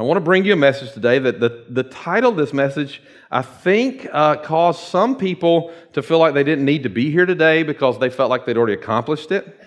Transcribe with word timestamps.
I 0.00 0.02
want 0.02 0.16
to 0.16 0.22
bring 0.22 0.46
you 0.46 0.54
a 0.54 0.56
message 0.56 0.92
today 0.92 1.18
that 1.18 1.40
the, 1.40 1.66
the 1.68 1.82
title 1.82 2.30
of 2.30 2.36
this 2.38 2.54
message, 2.54 3.02
I 3.30 3.42
think, 3.42 4.08
uh, 4.10 4.36
caused 4.36 4.80
some 4.84 5.14
people 5.14 5.74
to 5.92 6.02
feel 6.02 6.18
like 6.18 6.32
they 6.32 6.42
didn't 6.42 6.64
need 6.64 6.84
to 6.84 6.88
be 6.88 7.10
here 7.10 7.26
today 7.26 7.64
because 7.64 7.98
they 7.98 8.08
felt 8.08 8.30
like 8.30 8.46
they'd 8.46 8.56
already 8.56 8.72
accomplished 8.72 9.30
it. 9.30 9.60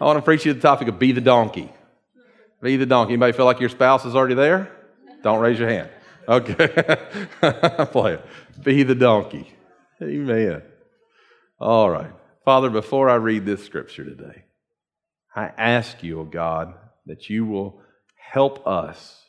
I 0.00 0.04
want 0.04 0.18
to 0.18 0.22
preach 0.22 0.44
you 0.44 0.52
the 0.52 0.60
topic 0.60 0.88
of 0.88 0.98
be 0.98 1.12
the 1.12 1.20
donkey. 1.20 1.70
Be 2.60 2.76
the 2.76 2.86
donkey. 2.86 3.12
Anybody 3.12 3.32
feel 3.34 3.44
like 3.44 3.60
your 3.60 3.68
spouse 3.68 4.04
is 4.04 4.16
already 4.16 4.34
there? 4.34 4.68
Don't 5.22 5.38
raise 5.38 5.60
your 5.60 5.68
hand. 5.68 5.90
Okay. 6.26 6.96
Play 7.92 8.14
it. 8.14 8.26
Be 8.64 8.82
the 8.82 8.96
donkey. 8.96 9.54
Amen. 10.02 10.60
All 11.60 11.88
right. 11.88 12.10
Father, 12.44 12.68
before 12.68 13.08
I 13.08 13.14
read 13.14 13.46
this 13.46 13.64
scripture 13.64 14.04
today, 14.04 14.42
I 15.36 15.52
ask 15.56 16.02
you, 16.02 16.20
oh 16.20 16.24
God, 16.24 16.74
that 17.06 17.30
you 17.30 17.46
will 17.46 17.80
help 18.30 18.66
us 18.66 19.22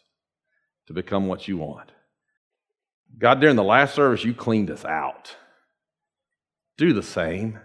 to 0.88 0.94
become 0.94 1.28
what 1.28 1.48
you 1.48 1.58
want. 1.58 1.92
God, 3.18 3.40
during 3.40 3.56
the 3.56 3.64
last 3.64 3.96
service, 3.96 4.24
you 4.24 4.34
cleaned 4.34 4.70
us 4.70 4.84
out. 4.84 5.36
Do 6.78 6.94
the 6.94 7.04
same. 7.04 7.60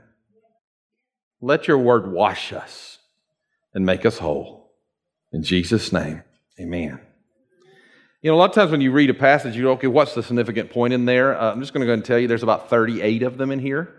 Let 1.41 1.67
your 1.67 1.79
word 1.79 2.11
wash 2.13 2.53
us 2.53 2.99
and 3.75 3.85
make 3.85 4.07
us 4.07 4.19
whole. 4.19 4.73
In 5.33 5.43
Jesus' 5.43 5.93
name, 5.93 6.23
amen. 6.61 7.01
You 8.23 8.31
know, 8.31 8.37
a 8.37 8.39
lot 8.39 8.51
of 8.51 8.55
times 8.55 8.71
when 8.71 8.83
you 8.83 8.93
read 8.93 9.09
a 9.09 9.15
passage, 9.15 9.57
you 9.57 9.63
go, 9.63 9.73
okay, 9.73 9.87
what's 9.87 10.15
the 10.15 10.23
significant 10.23 10.71
point 10.71 10.93
in 10.93 11.07
there? 11.07 11.41
Uh, 11.41 11.53
I'm 11.53 11.61
just 11.61 11.73
going 11.73 11.81
to 11.81 11.87
go 11.87 11.95
and 11.95 12.05
tell 12.05 12.19
you 12.19 12.29
there's 12.29 12.43
about 12.43 12.69
38 12.69 13.23
of 13.23 13.39
them 13.39 13.51
in 13.51 13.59
here. 13.59 13.95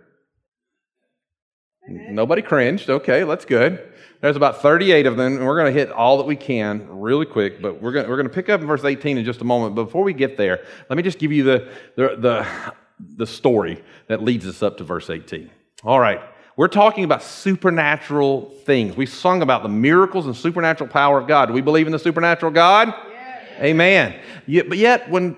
Nobody 1.87 2.43
cringed. 2.43 2.89
Okay, 2.89 3.23
that's 3.23 3.45
good. 3.45 3.90
There's 4.21 4.35
about 4.35 4.61
38 4.61 5.07
of 5.07 5.17
them, 5.17 5.37
and 5.37 5.45
we're 5.45 5.59
going 5.59 5.73
to 5.73 5.79
hit 5.79 5.91
all 5.91 6.17
that 6.17 6.27
we 6.27 6.35
can 6.35 6.87
really 6.87 7.25
quick, 7.25 7.59
but 7.59 7.81
we're 7.81 7.91
going, 7.91 8.07
we're 8.07 8.17
going 8.17 8.27
to 8.27 8.33
pick 8.33 8.49
up 8.49 8.61
in 8.61 8.67
verse 8.67 8.83
18 8.83 9.17
in 9.17 9.25
just 9.25 9.41
a 9.41 9.43
moment. 9.43 9.73
But 9.73 9.85
before 9.85 10.03
we 10.03 10.13
get 10.13 10.37
there, 10.37 10.63
let 10.89 10.97
me 10.97 11.01
just 11.01 11.17
give 11.17 11.31
you 11.31 11.43
the, 11.43 11.71
the, 11.95 12.15
the, 12.17 12.73
the 13.17 13.25
story 13.25 13.83
that 14.07 14.21
leads 14.21 14.45
us 14.45 14.61
up 14.61 14.77
to 14.77 14.83
verse 14.83 15.09
18. 15.09 15.49
All 15.83 15.99
right. 15.99 16.21
We're 16.55 16.67
talking 16.67 17.03
about 17.03 17.23
supernatural 17.23 18.51
things. 18.65 18.95
We 18.95 19.07
sung 19.07 19.41
about 19.41 19.63
the 19.63 19.69
miracles 19.69 20.27
and 20.27 20.35
supernatural 20.35 20.91
power 20.91 21.17
of 21.19 21.27
God. 21.27 21.47
Do 21.47 21.53
we 21.53 21.61
believe 21.61 21.87
in 21.87 21.91
the 21.91 21.99
supernatural 21.99 22.51
God? 22.51 22.93
Yes. 23.09 23.61
Amen. 23.61 24.19
Yet, 24.45 24.69
but 24.69 24.77
yet, 24.77 25.09
when 25.09 25.35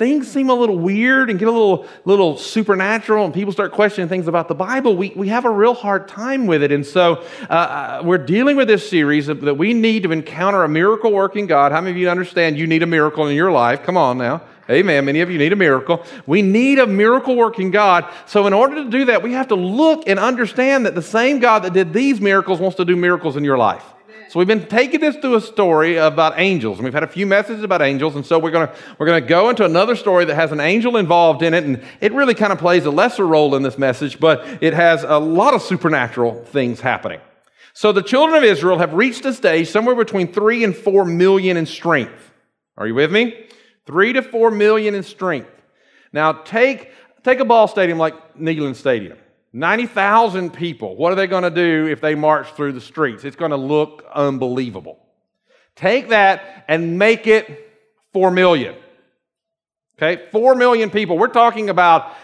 things 0.00 0.26
seem 0.26 0.48
a 0.48 0.54
little 0.54 0.78
weird 0.78 1.28
and 1.28 1.38
get 1.38 1.46
a 1.46 1.50
little, 1.50 1.86
little 2.06 2.38
supernatural 2.38 3.26
and 3.26 3.34
people 3.34 3.52
start 3.52 3.70
questioning 3.70 4.08
things 4.08 4.28
about 4.28 4.48
the 4.48 4.54
Bible, 4.54 4.96
we, 4.96 5.10
we 5.10 5.28
have 5.28 5.44
a 5.44 5.50
real 5.50 5.74
hard 5.74 6.08
time 6.08 6.46
with 6.46 6.62
it. 6.62 6.72
And 6.72 6.86
so 6.86 7.22
uh, 7.50 7.52
uh 7.52 8.02
we're 8.02 8.16
dealing 8.16 8.56
with 8.56 8.66
this 8.66 8.88
series 8.88 9.26
that 9.26 9.58
we 9.58 9.74
need 9.74 10.04
to 10.04 10.12
encounter 10.12 10.64
a 10.64 10.68
miracle 10.70 11.12
working 11.12 11.46
God. 11.46 11.70
How 11.70 11.82
many 11.82 11.90
of 11.90 11.98
you 11.98 12.08
understand 12.08 12.58
you 12.58 12.66
need 12.66 12.82
a 12.82 12.86
miracle 12.86 13.26
in 13.26 13.36
your 13.36 13.52
life? 13.52 13.82
Come 13.82 13.98
on 13.98 14.16
now. 14.16 14.40
Amen. 14.70 15.04
Many 15.04 15.20
of 15.20 15.30
you 15.30 15.36
need 15.36 15.52
a 15.52 15.56
miracle. 15.56 16.02
We 16.26 16.40
need 16.40 16.78
a 16.78 16.86
miracle 16.86 17.36
working 17.36 17.70
God. 17.70 18.10
So, 18.24 18.46
in 18.46 18.54
order 18.54 18.76
to 18.76 18.88
do 18.88 19.04
that, 19.06 19.22
we 19.22 19.32
have 19.34 19.48
to 19.48 19.54
look 19.54 20.04
and 20.06 20.18
understand 20.18 20.86
that 20.86 20.94
the 20.94 21.02
same 21.02 21.40
God 21.40 21.64
that 21.64 21.74
did 21.74 21.92
these 21.92 22.22
miracles 22.22 22.58
wants 22.58 22.76
to 22.76 22.86
do 22.86 22.96
miracles 22.96 23.36
in 23.36 23.44
your 23.44 23.58
life. 23.58 23.84
So 24.30 24.38
we've 24.38 24.46
been 24.46 24.68
taking 24.68 25.00
this 25.00 25.16
through 25.16 25.34
a 25.34 25.40
story 25.40 25.96
about 25.96 26.34
angels, 26.36 26.78
and 26.78 26.84
we've 26.84 26.94
had 26.94 27.02
a 27.02 27.08
few 27.08 27.26
messages 27.26 27.64
about 27.64 27.82
angels, 27.82 28.14
and 28.14 28.24
so 28.24 28.38
we're 28.38 28.52
to 28.52 28.72
we're 28.96 29.06
to 29.06 29.20
go 29.20 29.50
into 29.50 29.64
another 29.64 29.96
story 29.96 30.24
that 30.24 30.36
has 30.36 30.52
an 30.52 30.60
angel 30.60 30.96
involved 30.96 31.42
in 31.42 31.52
it, 31.52 31.64
and 31.64 31.82
it 32.00 32.12
really 32.12 32.34
kind 32.34 32.52
of 32.52 32.60
plays 32.60 32.84
a 32.84 32.92
lesser 32.92 33.26
role 33.26 33.56
in 33.56 33.64
this 33.64 33.76
message, 33.76 34.20
but 34.20 34.62
it 34.62 34.72
has 34.72 35.02
a 35.02 35.18
lot 35.18 35.52
of 35.52 35.62
supernatural 35.62 36.44
things 36.44 36.78
happening. 36.78 37.20
So 37.72 37.90
the 37.90 38.04
children 38.04 38.38
of 38.38 38.44
Israel 38.44 38.78
have 38.78 38.94
reached 38.94 39.24
a 39.24 39.32
stage 39.32 39.68
somewhere 39.68 39.96
between 39.96 40.32
three 40.32 40.62
and 40.62 40.76
four 40.76 41.04
million 41.04 41.56
in 41.56 41.66
strength. 41.66 42.30
Are 42.76 42.86
you 42.86 42.94
with 42.94 43.10
me? 43.10 43.48
Three 43.84 44.12
to 44.12 44.22
four 44.22 44.52
million 44.52 44.94
in 44.94 45.02
strength. 45.02 45.50
Now 46.12 46.34
take 46.34 46.92
take 47.24 47.40
a 47.40 47.44
ball 47.44 47.66
stadium 47.66 47.98
like 47.98 48.36
Neyland 48.38 48.76
Stadium. 48.76 49.18
90,000 49.52 50.52
people. 50.52 50.96
What 50.96 51.12
are 51.12 51.16
they 51.16 51.26
going 51.26 51.42
to 51.42 51.50
do 51.50 51.86
if 51.86 52.00
they 52.00 52.14
march 52.14 52.52
through 52.52 52.72
the 52.72 52.80
streets? 52.80 53.24
It's 53.24 53.36
going 53.36 53.50
to 53.50 53.56
look 53.56 54.04
unbelievable. 54.14 54.98
Take 55.74 56.10
that 56.10 56.64
and 56.68 56.98
make 56.98 57.26
it 57.26 57.68
4 58.12 58.30
million. 58.30 58.76
Okay, 59.98 60.22
4 60.30 60.54
million 60.54 60.90
people. 60.90 61.18
We're 61.18 61.28
talking 61.28 61.68
about, 61.68 62.14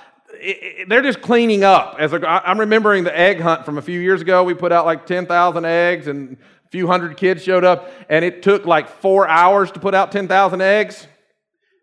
they're 0.89 1.03
just 1.03 1.21
cleaning 1.21 1.65
up. 1.65 1.97
As 1.99 2.15
I'm 2.15 2.61
remembering 2.61 3.05
the 3.05 3.17
egg 3.17 3.41
hunt 3.41 3.65
from 3.65 3.77
a 3.77 3.83
few 3.83 4.01
years 4.01 4.21
ago. 4.21 4.45
We 4.45 4.55
put 4.55 4.73
out 4.73 4.87
like 4.87 5.07
10,000 5.07 5.65
eggs 5.65 6.07
and 6.07 6.37
a 6.67 6.69
few 6.71 6.87
hundred 6.87 7.17
kids 7.17 7.43
showed 7.43 7.65
up, 7.65 7.91
and 8.09 8.25
it 8.25 8.43
took 8.43 8.67
like 8.67 8.89
four 8.89 9.29
hours 9.29 9.71
to 9.73 9.81
put 9.81 9.95
out 9.95 10.11
10,000 10.11 10.61
eggs, 10.61 11.07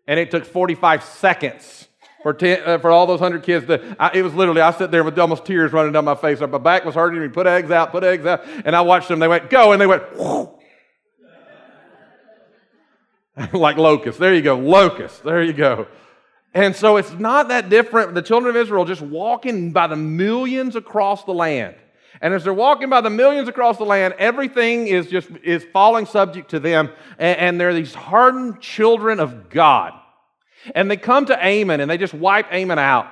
and 0.06 0.20
it 0.20 0.30
took 0.30 0.44
45 0.44 1.02
seconds 1.02 1.83
for, 2.24 2.32
ten, 2.32 2.62
uh, 2.64 2.78
for 2.78 2.90
all 2.90 3.06
those 3.06 3.20
hundred 3.20 3.42
kids. 3.42 3.70
I, 4.00 4.10
it 4.14 4.22
was 4.22 4.32
literally, 4.34 4.62
I 4.62 4.72
sat 4.72 4.90
there 4.90 5.04
with 5.04 5.18
almost 5.18 5.44
tears 5.44 5.72
running 5.74 5.92
down 5.92 6.06
my 6.06 6.14
face. 6.14 6.40
My 6.40 6.46
back 6.46 6.86
was 6.86 6.94
hurting 6.94 7.20
me. 7.20 7.28
Put 7.28 7.46
eggs 7.46 7.70
out, 7.70 7.92
put 7.92 8.02
eggs 8.02 8.24
out. 8.24 8.42
And 8.64 8.74
I 8.74 8.80
watched 8.80 9.08
them. 9.08 9.18
They 9.18 9.28
went, 9.28 9.50
go. 9.50 9.72
And 9.72 9.80
they 9.80 9.86
went, 9.86 10.02
like 13.52 13.76
locusts. 13.76 14.18
There 14.18 14.34
you 14.34 14.40
go. 14.40 14.56
Locusts. 14.58 15.18
There 15.18 15.42
you 15.42 15.52
go. 15.52 15.86
And 16.54 16.74
so 16.74 16.96
it's 16.96 17.12
not 17.12 17.48
that 17.48 17.68
different. 17.68 18.14
The 18.14 18.22
children 18.22 18.56
of 18.56 18.62
Israel 18.62 18.86
just 18.86 19.02
walking 19.02 19.72
by 19.72 19.86
the 19.86 19.96
millions 19.96 20.76
across 20.76 21.24
the 21.24 21.34
land. 21.34 21.74
And 22.22 22.32
as 22.32 22.42
they're 22.42 22.54
walking 22.54 22.88
by 22.88 23.02
the 23.02 23.10
millions 23.10 23.48
across 23.48 23.76
the 23.76 23.84
land, 23.84 24.14
everything 24.18 24.86
is 24.86 25.08
just 25.08 25.28
is 25.42 25.62
falling 25.74 26.06
subject 26.06 26.52
to 26.52 26.58
them. 26.58 26.88
And, 27.18 27.38
and 27.38 27.60
they're 27.60 27.74
these 27.74 27.92
hardened 27.92 28.62
children 28.62 29.20
of 29.20 29.50
God. 29.50 30.00
And 30.74 30.90
they 30.90 30.96
come 30.96 31.26
to 31.26 31.44
Ammon 31.44 31.80
and 31.80 31.90
they 31.90 31.98
just 31.98 32.14
wipe 32.14 32.52
Ammon 32.52 32.78
out. 32.78 33.06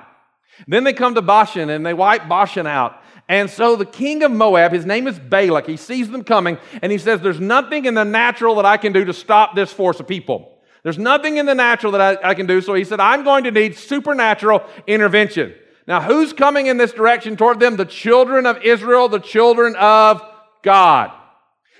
Then 0.67 0.83
they 0.83 0.93
come 0.93 1.15
to 1.15 1.21
Bashan 1.21 1.69
and 1.69 1.85
they 1.85 1.93
wipe 1.93 2.27
Bashan 2.27 2.67
out. 2.67 3.01
And 3.29 3.49
so 3.49 3.75
the 3.75 3.85
king 3.85 4.23
of 4.23 4.31
Moab, 4.31 4.71
his 4.73 4.85
name 4.85 5.07
is 5.07 5.17
Balak, 5.17 5.65
he 5.65 5.77
sees 5.77 6.09
them 6.09 6.23
coming 6.23 6.57
and 6.81 6.91
he 6.91 6.97
says, 6.97 7.21
There's 7.21 7.39
nothing 7.39 7.85
in 7.85 7.93
the 7.93 8.03
natural 8.03 8.55
that 8.55 8.65
I 8.65 8.77
can 8.77 8.91
do 8.91 9.05
to 9.05 9.13
stop 9.13 9.55
this 9.55 9.71
force 9.71 9.99
of 9.99 10.07
people. 10.07 10.57
There's 10.83 10.97
nothing 10.97 11.37
in 11.37 11.45
the 11.45 11.55
natural 11.55 11.93
that 11.93 12.01
I, 12.23 12.31
I 12.31 12.33
can 12.33 12.45
do. 12.45 12.59
So 12.59 12.73
he 12.73 12.83
said, 12.83 12.99
I'm 12.99 13.23
going 13.23 13.45
to 13.45 13.51
need 13.51 13.77
supernatural 13.77 14.63
intervention. 14.85 15.55
Now, 15.87 16.01
who's 16.01 16.33
coming 16.33 16.67
in 16.67 16.77
this 16.77 16.91
direction 16.91 17.37
toward 17.37 17.59
them? 17.59 17.77
The 17.77 17.85
children 17.85 18.45
of 18.45 18.61
Israel, 18.63 19.07
the 19.07 19.19
children 19.19 19.75
of 19.77 20.21
God. 20.61 21.11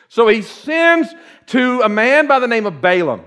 So 0.08 0.28
he 0.28 0.42
sends 0.42 1.14
to 1.48 1.82
a 1.82 1.90
man 1.90 2.28
by 2.28 2.40
the 2.40 2.48
name 2.48 2.66
of 2.66 2.82
Balaam. 2.82 3.24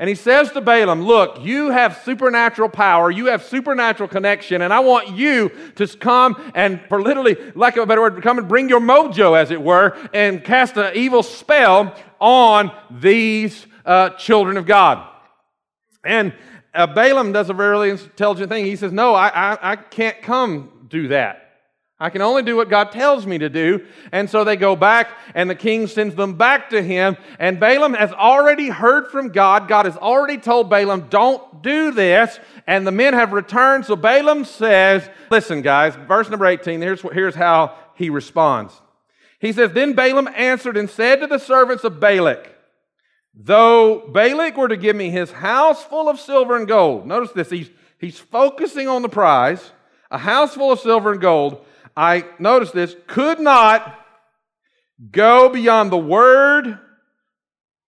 And 0.00 0.08
he 0.08 0.14
says 0.14 0.50
to 0.52 0.62
Balaam, 0.62 1.02
Look, 1.02 1.44
you 1.44 1.70
have 1.70 2.00
supernatural 2.06 2.70
power, 2.70 3.10
you 3.10 3.26
have 3.26 3.44
supernatural 3.44 4.08
connection, 4.08 4.62
and 4.62 4.72
I 4.72 4.80
want 4.80 5.10
you 5.10 5.50
to 5.76 5.86
come 5.86 6.52
and, 6.54 6.80
for 6.88 7.02
literally, 7.02 7.36
lack 7.54 7.76
of 7.76 7.82
a 7.82 7.86
better 7.86 8.00
word, 8.00 8.22
come 8.22 8.38
and 8.38 8.48
bring 8.48 8.70
your 8.70 8.80
mojo, 8.80 9.38
as 9.38 9.50
it 9.50 9.60
were, 9.60 9.94
and 10.14 10.42
cast 10.42 10.78
an 10.78 10.96
evil 10.96 11.22
spell 11.22 11.94
on 12.18 12.74
these 12.90 13.66
uh, 13.84 14.08
children 14.10 14.56
of 14.56 14.64
God. 14.64 15.06
And 16.02 16.32
uh, 16.72 16.86
Balaam 16.86 17.32
does 17.32 17.50
a 17.50 17.54
very 17.54 17.90
intelligent 17.90 18.48
thing. 18.48 18.64
He 18.64 18.76
says, 18.76 18.92
No, 18.92 19.14
I, 19.14 19.28
I, 19.28 19.72
I 19.72 19.76
can't 19.76 20.22
come 20.22 20.86
do 20.88 21.08
that. 21.08 21.49
I 22.02 22.08
can 22.08 22.22
only 22.22 22.42
do 22.42 22.56
what 22.56 22.70
God 22.70 22.92
tells 22.92 23.26
me 23.26 23.36
to 23.38 23.50
do. 23.50 23.86
And 24.10 24.30
so 24.30 24.42
they 24.42 24.56
go 24.56 24.74
back, 24.74 25.10
and 25.34 25.50
the 25.50 25.54
king 25.54 25.86
sends 25.86 26.14
them 26.14 26.38
back 26.38 26.70
to 26.70 26.82
him. 26.82 27.18
And 27.38 27.60
Balaam 27.60 27.92
has 27.92 28.10
already 28.12 28.70
heard 28.70 29.08
from 29.08 29.28
God. 29.28 29.68
God 29.68 29.84
has 29.84 29.98
already 29.98 30.38
told 30.38 30.70
Balaam, 30.70 31.08
don't 31.10 31.62
do 31.62 31.90
this. 31.90 32.40
And 32.66 32.86
the 32.86 32.90
men 32.90 33.12
have 33.12 33.34
returned. 33.34 33.84
So 33.84 33.96
Balaam 33.96 34.46
says, 34.46 35.08
Listen, 35.30 35.60
guys, 35.60 35.94
verse 35.94 36.30
number 36.30 36.46
18, 36.46 36.80
here's, 36.80 37.02
here's 37.02 37.34
how 37.34 37.76
he 37.96 38.08
responds. 38.08 38.72
He 39.38 39.52
says, 39.52 39.72
Then 39.72 39.92
Balaam 39.92 40.28
answered 40.34 40.78
and 40.78 40.88
said 40.88 41.20
to 41.20 41.26
the 41.26 41.38
servants 41.38 41.84
of 41.84 42.00
Balak, 42.00 42.56
Though 43.34 44.08
Balak 44.08 44.56
were 44.56 44.68
to 44.68 44.76
give 44.76 44.96
me 44.96 45.10
his 45.10 45.32
house 45.32 45.84
full 45.84 46.08
of 46.08 46.18
silver 46.18 46.56
and 46.56 46.66
gold, 46.66 47.06
notice 47.06 47.32
this, 47.32 47.50
he's, 47.50 47.70
he's 47.98 48.18
focusing 48.18 48.88
on 48.88 49.02
the 49.02 49.08
prize, 49.08 49.72
a 50.10 50.18
house 50.18 50.54
full 50.54 50.72
of 50.72 50.80
silver 50.80 51.12
and 51.12 51.20
gold. 51.20 51.64
I 52.00 52.24
notice 52.38 52.70
this, 52.70 52.96
could 53.06 53.40
not 53.40 53.94
go 55.10 55.50
beyond 55.50 55.92
the 55.92 55.98
word 55.98 56.78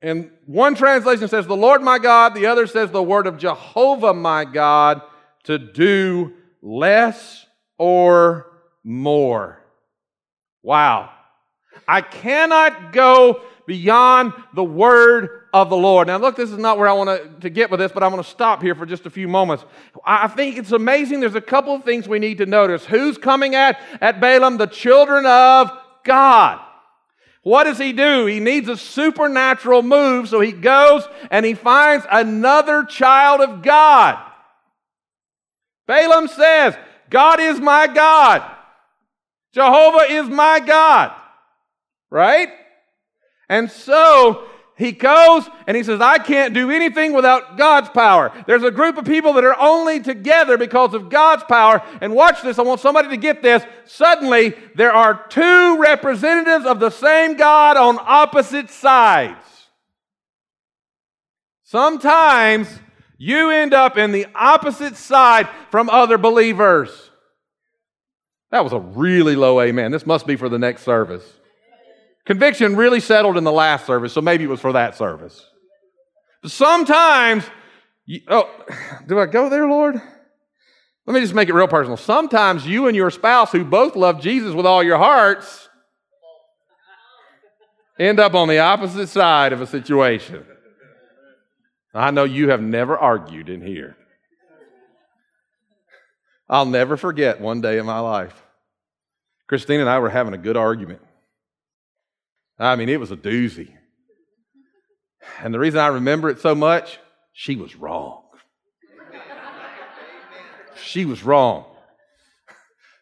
And 0.02 0.32
one 0.46 0.74
translation 0.74 1.28
says, 1.28 1.46
The 1.46 1.56
Lord 1.56 1.80
my 1.80 1.98
God, 1.98 2.34
the 2.34 2.46
other 2.46 2.66
says, 2.66 2.90
The 2.90 3.02
word 3.02 3.28
of 3.28 3.38
Jehovah 3.38 4.12
my 4.12 4.44
God, 4.44 5.00
to 5.44 5.58
do 5.58 6.32
less 6.60 7.46
or 7.78 8.50
more. 8.82 9.62
Wow. 10.62 11.10
I 11.86 12.00
cannot 12.00 12.92
go 12.92 13.42
beyond 13.66 14.32
the 14.54 14.64
word 14.64 15.42
of 15.52 15.70
the 15.70 15.76
Lord. 15.76 16.06
Now, 16.06 16.16
look, 16.16 16.36
this 16.36 16.50
is 16.50 16.58
not 16.58 16.78
where 16.78 16.88
I 16.88 16.92
want 16.92 17.40
to, 17.42 17.50
get 17.50 17.70
with 17.70 17.80
this, 17.80 17.92
but 17.92 18.02
I'm 18.02 18.10
going 18.10 18.22
to 18.22 18.28
stop 18.28 18.62
here 18.62 18.74
for 18.74 18.86
just 18.86 19.06
a 19.06 19.10
few 19.10 19.28
moments. 19.28 19.64
I 20.04 20.28
think 20.28 20.56
it's 20.56 20.72
amazing. 20.72 21.20
There's 21.20 21.34
a 21.34 21.40
couple 21.40 21.74
of 21.74 21.84
things 21.84 22.08
we 22.08 22.18
need 22.18 22.38
to 22.38 22.46
notice. 22.46 22.84
Who's 22.84 23.18
coming 23.18 23.54
at, 23.54 23.80
at 24.00 24.20
Balaam? 24.20 24.56
The 24.56 24.66
children 24.66 25.26
of 25.26 25.70
God. 26.04 26.60
What 27.42 27.64
does 27.64 27.78
he 27.78 27.92
do? 27.92 28.26
He 28.26 28.40
needs 28.40 28.68
a 28.68 28.76
supernatural 28.76 29.82
move, 29.82 30.28
so 30.28 30.40
he 30.40 30.52
goes 30.52 31.06
and 31.30 31.44
he 31.44 31.54
finds 31.54 32.06
another 32.10 32.84
child 32.84 33.40
of 33.40 33.62
God. 33.62 34.18
Balaam 35.86 36.28
says, 36.28 36.76
God 37.10 37.40
is 37.40 37.60
my 37.60 37.88
God. 37.88 38.48
Jehovah 39.52 40.12
is 40.12 40.28
my 40.28 40.60
God. 40.60 41.12
Right? 42.10 42.48
And 43.52 43.70
so 43.70 44.46
he 44.76 44.92
goes 44.92 45.46
and 45.66 45.76
he 45.76 45.82
says, 45.82 46.00
I 46.00 46.16
can't 46.16 46.54
do 46.54 46.70
anything 46.70 47.12
without 47.12 47.58
God's 47.58 47.90
power. 47.90 48.32
There's 48.46 48.62
a 48.62 48.70
group 48.70 48.96
of 48.96 49.04
people 49.04 49.34
that 49.34 49.44
are 49.44 49.60
only 49.60 50.00
together 50.00 50.56
because 50.56 50.94
of 50.94 51.10
God's 51.10 51.44
power. 51.44 51.82
And 52.00 52.14
watch 52.14 52.40
this, 52.40 52.58
I 52.58 52.62
want 52.62 52.80
somebody 52.80 53.10
to 53.10 53.18
get 53.18 53.42
this. 53.42 53.62
Suddenly, 53.84 54.54
there 54.74 54.90
are 54.90 55.26
two 55.28 55.78
representatives 55.78 56.64
of 56.64 56.80
the 56.80 56.88
same 56.88 57.36
God 57.36 57.76
on 57.76 57.98
opposite 58.00 58.70
sides. 58.70 59.44
Sometimes 61.62 62.80
you 63.18 63.50
end 63.50 63.74
up 63.74 63.98
in 63.98 64.12
the 64.12 64.28
opposite 64.34 64.96
side 64.96 65.46
from 65.70 65.90
other 65.90 66.16
believers. 66.16 67.10
That 68.50 68.64
was 68.64 68.72
a 68.72 68.78
really 68.80 69.36
low 69.36 69.60
amen. 69.60 69.92
This 69.92 70.06
must 70.06 70.26
be 70.26 70.36
for 70.36 70.48
the 70.48 70.58
next 70.58 70.84
service. 70.84 71.40
Conviction 72.24 72.76
really 72.76 73.00
settled 73.00 73.36
in 73.36 73.44
the 73.44 73.52
last 73.52 73.86
service, 73.86 74.12
so 74.12 74.20
maybe 74.20 74.44
it 74.44 74.48
was 74.48 74.60
for 74.60 74.72
that 74.72 74.96
service. 74.96 75.44
Sometimes, 76.44 77.44
you, 78.06 78.20
oh, 78.28 78.48
do 79.06 79.18
I 79.18 79.26
go 79.26 79.48
there, 79.48 79.66
Lord? 79.66 80.00
Let 81.06 81.14
me 81.14 81.20
just 81.20 81.34
make 81.34 81.48
it 81.48 81.54
real 81.54 81.68
personal. 81.68 81.96
Sometimes 81.96 82.66
you 82.66 82.86
and 82.86 82.96
your 82.96 83.10
spouse, 83.10 83.50
who 83.50 83.64
both 83.64 83.96
love 83.96 84.20
Jesus 84.20 84.54
with 84.54 84.66
all 84.66 84.82
your 84.82 84.98
hearts, 84.98 85.68
end 87.98 88.20
up 88.20 88.34
on 88.34 88.48
the 88.48 88.60
opposite 88.60 89.08
side 89.08 89.52
of 89.52 89.60
a 89.60 89.66
situation. 89.66 90.46
I 91.92 92.10
know 92.10 92.24
you 92.24 92.50
have 92.50 92.62
never 92.62 92.96
argued 92.96 93.48
in 93.48 93.60
here. 93.60 93.96
I'll 96.48 96.66
never 96.66 96.96
forget 96.96 97.40
one 97.40 97.60
day 97.60 97.78
in 97.78 97.86
my 97.86 97.98
life. 97.98 98.40
Christine 99.48 99.80
and 99.80 99.88
I 99.88 99.98
were 99.98 100.08
having 100.08 100.34
a 100.34 100.38
good 100.38 100.56
argument. 100.56 101.00
I 102.62 102.76
mean, 102.76 102.88
it 102.88 103.00
was 103.00 103.10
a 103.10 103.16
doozy. 103.16 103.72
And 105.40 105.52
the 105.52 105.58
reason 105.58 105.80
I 105.80 105.88
remember 105.88 106.30
it 106.30 106.40
so 106.40 106.54
much, 106.54 106.98
she 107.32 107.56
was 107.56 107.74
wrong. 107.74 108.22
she 110.76 111.04
was 111.04 111.22
wrong. 111.24 111.64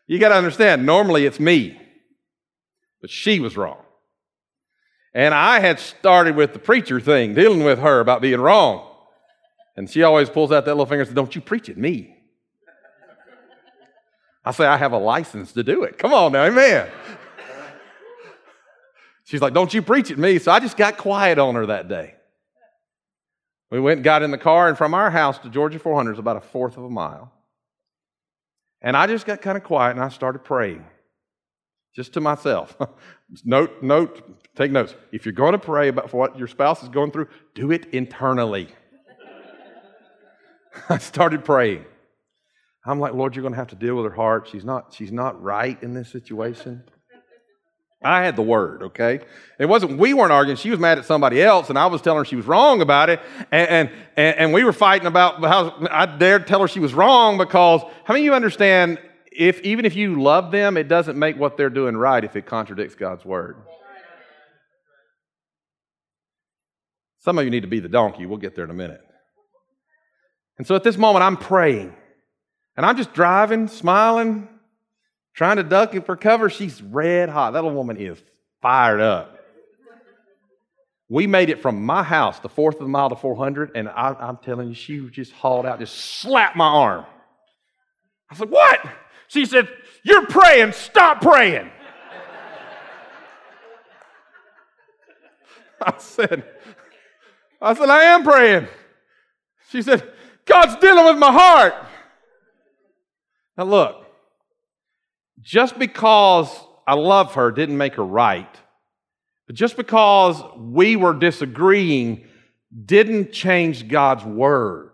You 0.06 0.18
got 0.18 0.30
to 0.30 0.34
understand, 0.34 0.86
normally 0.86 1.26
it's 1.26 1.38
me, 1.38 1.80
but 3.00 3.10
she 3.10 3.38
was 3.38 3.56
wrong. 3.56 3.78
And 5.12 5.34
I 5.34 5.60
had 5.60 5.78
started 5.78 6.36
with 6.36 6.52
the 6.52 6.58
preacher 6.58 7.00
thing, 7.00 7.34
dealing 7.34 7.62
with 7.62 7.80
her 7.80 8.00
about 8.00 8.22
being 8.22 8.40
wrong. 8.40 8.86
And 9.76 9.90
she 9.90 10.02
always 10.02 10.30
pulls 10.30 10.52
out 10.52 10.64
that 10.64 10.72
little 10.72 10.86
finger 10.86 11.02
and 11.02 11.08
says, 11.08 11.14
Don't 11.14 11.34
you 11.34 11.40
preach 11.40 11.68
at 11.68 11.76
me. 11.76 12.16
I 14.44 14.52
say, 14.52 14.66
I 14.66 14.76
have 14.76 14.92
a 14.92 14.98
license 14.98 15.52
to 15.52 15.62
do 15.62 15.82
it. 15.82 15.98
Come 15.98 16.14
on 16.14 16.32
now, 16.32 16.44
amen. 16.44 16.88
She's 19.30 19.40
like, 19.40 19.54
Don't 19.54 19.72
you 19.72 19.80
preach 19.80 20.10
at 20.10 20.18
me. 20.18 20.40
So 20.40 20.50
I 20.50 20.58
just 20.58 20.76
got 20.76 20.96
quiet 20.96 21.38
on 21.38 21.54
her 21.54 21.66
that 21.66 21.86
day. 21.86 22.14
We 23.70 23.78
went 23.78 23.98
and 23.98 24.04
got 24.04 24.24
in 24.24 24.32
the 24.32 24.38
car, 24.38 24.68
and 24.68 24.76
from 24.76 24.92
our 24.92 25.08
house 25.08 25.38
to 25.38 25.48
Georgia 25.48 25.78
400 25.78 26.14
is 26.14 26.18
about 26.18 26.36
a 26.36 26.40
fourth 26.40 26.76
of 26.76 26.82
a 26.82 26.90
mile. 26.90 27.32
And 28.82 28.96
I 28.96 29.06
just 29.06 29.26
got 29.26 29.40
kind 29.40 29.56
of 29.56 29.62
quiet 29.62 29.92
and 29.92 30.00
I 30.04 30.08
started 30.08 30.40
praying, 30.40 30.84
just 31.94 32.14
to 32.14 32.20
myself. 32.20 32.76
note, 33.44 33.80
note, 33.84 34.56
take 34.56 34.72
notes. 34.72 34.96
If 35.12 35.24
you're 35.24 35.32
going 35.32 35.52
to 35.52 35.58
pray 35.58 35.86
about 35.86 36.12
what 36.12 36.36
your 36.36 36.48
spouse 36.48 36.82
is 36.82 36.88
going 36.88 37.12
through, 37.12 37.28
do 37.54 37.70
it 37.70 37.86
internally. 37.92 38.66
I 40.88 40.98
started 40.98 41.44
praying. 41.44 41.84
I'm 42.84 42.98
like, 42.98 43.14
Lord, 43.14 43.36
you're 43.36 43.42
going 43.42 43.52
to 43.52 43.58
have 43.58 43.68
to 43.68 43.76
deal 43.76 43.94
with 43.94 44.06
her 44.06 44.16
heart. 44.16 44.48
She's 44.50 44.64
not, 44.64 44.92
she's 44.92 45.12
not 45.12 45.40
right 45.40 45.80
in 45.84 45.94
this 45.94 46.08
situation. 46.08 46.82
I 48.02 48.24
had 48.24 48.34
the 48.34 48.42
word, 48.42 48.82
okay? 48.82 49.20
It 49.58 49.66
wasn't, 49.66 49.98
we 49.98 50.14
weren't 50.14 50.32
arguing. 50.32 50.56
She 50.56 50.70
was 50.70 50.78
mad 50.78 50.96
at 50.96 51.04
somebody 51.04 51.42
else, 51.42 51.68
and 51.68 51.78
I 51.78 51.86
was 51.86 52.00
telling 52.00 52.18
her 52.18 52.24
she 52.24 52.36
was 52.36 52.46
wrong 52.46 52.80
about 52.80 53.10
it. 53.10 53.20
And, 53.52 53.90
and, 54.16 54.36
and 54.36 54.52
we 54.54 54.64
were 54.64 54.72
fighting 54.72 55.06
about 55.06 55.42
how 55.44 55.86
I 55.90 56.06
dared 56.06 56.46
tell 56.46 56.60
her 56.62 56.68
she 56.68 56.80
was 56.80 56.94
wrong 56.94 57.36
because, 57.36 57.82
how 58.04 58.14
many 58.14 58.20
of 58.20 58.24
you 58.24 58.34
understand, 58.34 58.98
if, 59.30 59.60
even 59.60 59.84
if 59.84 59.94
you 59.94 60.22
love 60.22 60.50
them, 60.50 60.78
it 60.78 60.88
doesn't 60.88 61.18
make 61.18 61.36
what 61.38 61.58
they're 61.58 61.68
doing 61.68 61.94
right 61.94 62.24
if 62.24 62.36
it 62.36 62.46
contradicts 62.46 62.94
God's 62.94 63.24
word? 63.24 63.56
Some 67.18 67.38
of 67.38 67.44
you 67.44 67.50
need 67.50 67.62
to 67.62 67.68
be 67.68 67.80
the 67.80 67.88
donkey. 67.88 68.24
We'll 68.24 68.38
get 68.38 68.56
there 68.56 68.64
in 68.64 68.70
a 68.70 68.74
minute. 68.74 69.02
And 70.56 70.66
so 70.66 70.74
at 70.74 70.84
this 70.84 70.96
moment, 70.96 71.22
I'm 71.22 71.36
praying. 71.36 71.94
And 72.78 72.86
I'm 72.86 72.96
just 72.96 73.12
driving, 73.12 73.68
smiling, 73.68 74.48
trying 75.40 75.56
to 75.56 75.62
duck 75.62 75.94
it 75.94 76.04
for 76.04 76.16
cover. 76.16 76.50
She's 76.50 76.82
red 76.82 77.30
hot. 77.30 77.54
That 77.54 77.64
little 77.64 77.74
woman 77.74 77.96
is 77.96 78.18
fired 78.60 79.00
up. 79.00 79.38
We 81.08 81.26
made 81.26 81.48
it 81.48 81.62
from 81.62 81.82
my 81.82 82.02
house, 82.02 82.38
the 82.40 82.50
fourth 82.50 82.74
of 82.74 82.82
the 82.82 82.88
mile 82.88 83.08
to 83.08 83.16
400, 83.16 83.70
and 83.74 83.88
I, 83.88 84.14
am 84.20 84.36
telling 84.36 84.68
you, 84.68 84.74
she 84.74 85.08
just 85.08 85.32
hauled 85.32 85.64
out, 85.64 85.78
just 85.78 85.94
slapped 85.94 86.56
my 86.56 86.66
arm. 86.66 87.06
I 88.30 88.34
said, 88.34 88.50
What? 88.50 88.80
She 89.28 89.46
said, 89.46 89.66
You're 90.02 90.26
praying, 90.26 90.72
stop 90.72 91.22
praying. 91.22 91.70
I 95.80 95.94
said, 95.96 96.44
I 97.62 97.72
said, 97.72 97.88
I 97.88 98.02
am 98.02 98.24
praying. 98.24 98.68
She 99.70 99.80
said, 99.80 100.06
God's 100.44 100.76
dealing 100.76 101.06
with 101.06 101.16
my 101.16 101.32
heart. 101.32 101.72
Now, 103.56 103.64
look, 103.64 104.00
just 105.40 105.78
because 105.78 106.48
I 106.86 106.94
love 106.94 107.34
her 107.34 107.50
didn't 107.50 107.78
make 107.78 107.94
her 107.94 108.04
right. 108.04 108.54
But 109.46 109.56
just 109.56 109.76
because 109.76 110.42
we 110.56 110.96
were 110.96 111.14
disagreeing 111.14 112.24
didn't 112.84 113.32
change 113.32 113.88
God's 113.88 114.24
word. 114.24 114.90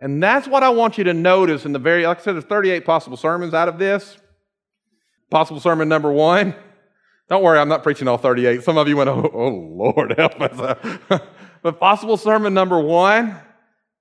And 0.00 0.22
that's 0.22 0.46
what 0.46 0.62
I 0.62 0.70
want 0.70 0.98
you 0.98 1.04
to 1.04 1.14
notice 1.14 1.64
in 1.64 1.72
the 1.72 1.78
very, 1.78 2.06
like 2.06 2.20
I 2.20 2.22
said, 2.22 2.34
there's 2.34 2.44
38 2.44 2.84
possible 2.84 3.16
sermons 3.16 3.54
out 3.54 3.68
of 3.68 3.78
this. 3.78 4.18
Possible 5.30 5.60
sermon 5.60 5.88
number 5.88 6.12
one. 6.12 6.54
Don't 7.28 7.42
worry, 7.42 7.58
I'm 7.58 7.68
not 7.68 7.82
preaching 7.82 8.06
all 8.06 8.18
38. 8.18 8.62
Some 8.62 8.78
of 8.78 8.86
you 8.86 8.96
went, 8.96 9.10
oh, 9.10 9.30
oh 9.32 9.48
Lord, 9.48 10.14
help 10.16 10.40
us. 10.40 10.78
but 11.62 11.80
possible 11.80 12.16
sermon 12.16 12.54
number 12.54 12.78
one. 12.78 13.36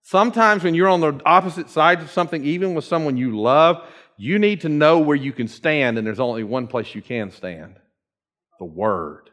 Sometimes 0.04 0.64
when 0.64 0.76
you're 0.76 0.88
on 0.88 1.02
the 1.02 1.20
opposite 1.26 1.70
side 1.70 2.02
of 2.02 2.12
something, 2.12 2.44
even 2.46 2.76
with 2.76 2.86
someone 2.86 3.18
you 3.18 3.40
love, 3.40 3.88
you 4.18 4.40
need 4.40 4.62
to 4.62 4.70
know 4.70 5.00
where 5.00 5.16
you 5.16 5.32
can 5.32 5.48
stand, 5.48 5.98
and 5.98 6.06
there's 6.06 6.20
only 6.20 6.44
one 6.44 6.68
place 6.68 6.96
you 6.96 7.02
can 7.02 7.32
stand 7.32 7.76
the 8.60 8.66
Word. 8.66 9.30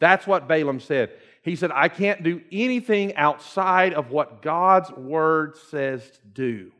That's 0.00 0.26
what 0.26 0.48
Balaam 0.48 0.80
said. 0.80 1.10
He 1.42 1.56
said, 1.56 1.70
I 1.72 1.88
can't 1.88 2.22
do 2.22 2.40
anything 2.50 3.14
outside 3.16 3.94
of 3.94 4.10
what 4.10 4.42
God's 4.42 4.90
Word 4.90 5.56
says 5.70 6.02
to 6.10 6.26
do. 6.32 6.72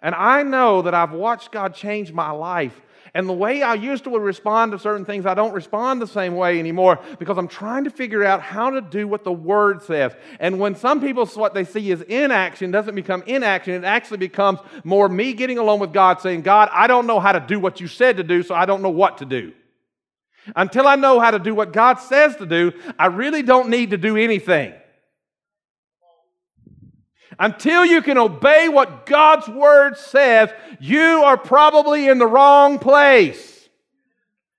And 0.00 0.14
I 0.14 0.42
know 0.42 0.82
that 0.82 0.94
I've 0.94 1.12
watched 1.12 1.50
God 1.50 1.74
change 1.74 2.12
my 2.12 2.30
life 2.30 2.78
and 3.16 3.28
the 3.28 3.32
way 3.32 3.62
I 3.62 3.74
used 3.74 4.02
to 4.04 4.10
respond 4.10 4.72
to 4.72 4.78
certain 4.78 5.04
things, 5.04 5.24
I 5.24 5.34
don't 5.34 5.52
respond 5.52 6.02
the 6.02 6.06
same 6.06 6.34
way 6.34 6.58
anymore 6.58 6.98
because 7.20 7.38
I'm 7.38 7.46
trying 7.46 7.84
to 7.84 7.90
figure 7.90 8.24
out 8.24 8.42
how 8.42 8.70
to 8.70 8.80
do 8.80 9.06
what 9.06 9.22
the 9.22 9.32
Word 9.32 9.84
says. 9.84 10.12
And 10.40 10.58
when 10.58 10.74
some 10.74 11.00
people, 11.00 11.24
what 11.26 11.54
they 11.54 11.64
see 11.64 11.92
is 11.92 12.02
inaction 12.02 12.72
doesn't 12.72 12.96
become 12.96 13.22
inaction, 13.26 13.74
it 13.74 13.84
actually 13.84 14.16
becomes 14.18 14.58
more 14.82 15.08
me 15.08 15.32
getting 15.32 15.58
along 15.58 15.78
with 15.78 15.92
God 15.92 16.20
saying, 16.20 16.42
God, 16.42 16.68
I 16.72 16.88
don't 16.88 17.06
know 17.06 17.20
how 17.20 17.30
to 17.30 17.40
do 17.40 17.60
what 17.60 17.80
you 17.80 17.86
said 17.86 18.16
to 18.16 18.24
do, 18.24 18.42
so 18.42 18.52
I 18.52 18.66
don't 18.66 18.82
know 18.82 18.90
what 18.90 19.18
to 19.18 19.24
do. 19.24 19.52
Until 20.56 20.88
I 20.88 20.96
know 20.96 21.20
how 21.20 21.30
to 21.30 21.38
do 21.38 21.54
what 21.54 21.72
God 21.72 22.00
says 22.00 22.34
to 22.36 22.46
do, 22.46 22.72
I 22.98 23.06
really 23.06 23.42
don't 23.42 23.68
need 23.68 23.90
to 23.90 23.96
do 23.96 24.16
anything. 24.16 24.74
Until 27.38 27.84
you 27.84 28.02
can 28.02 28.18
obey 28.18 28.68
what 28.68 29.06
God's 29.06 29.48
word 29.48 29.96
says, 29.96 30.50
you 30.80 31.22
are 31.24 31.36
probably 31.36 32.08
in 32.08 32.18
the 32.18 32.26
wrong 32.26 32.78
place. 32.78 33.68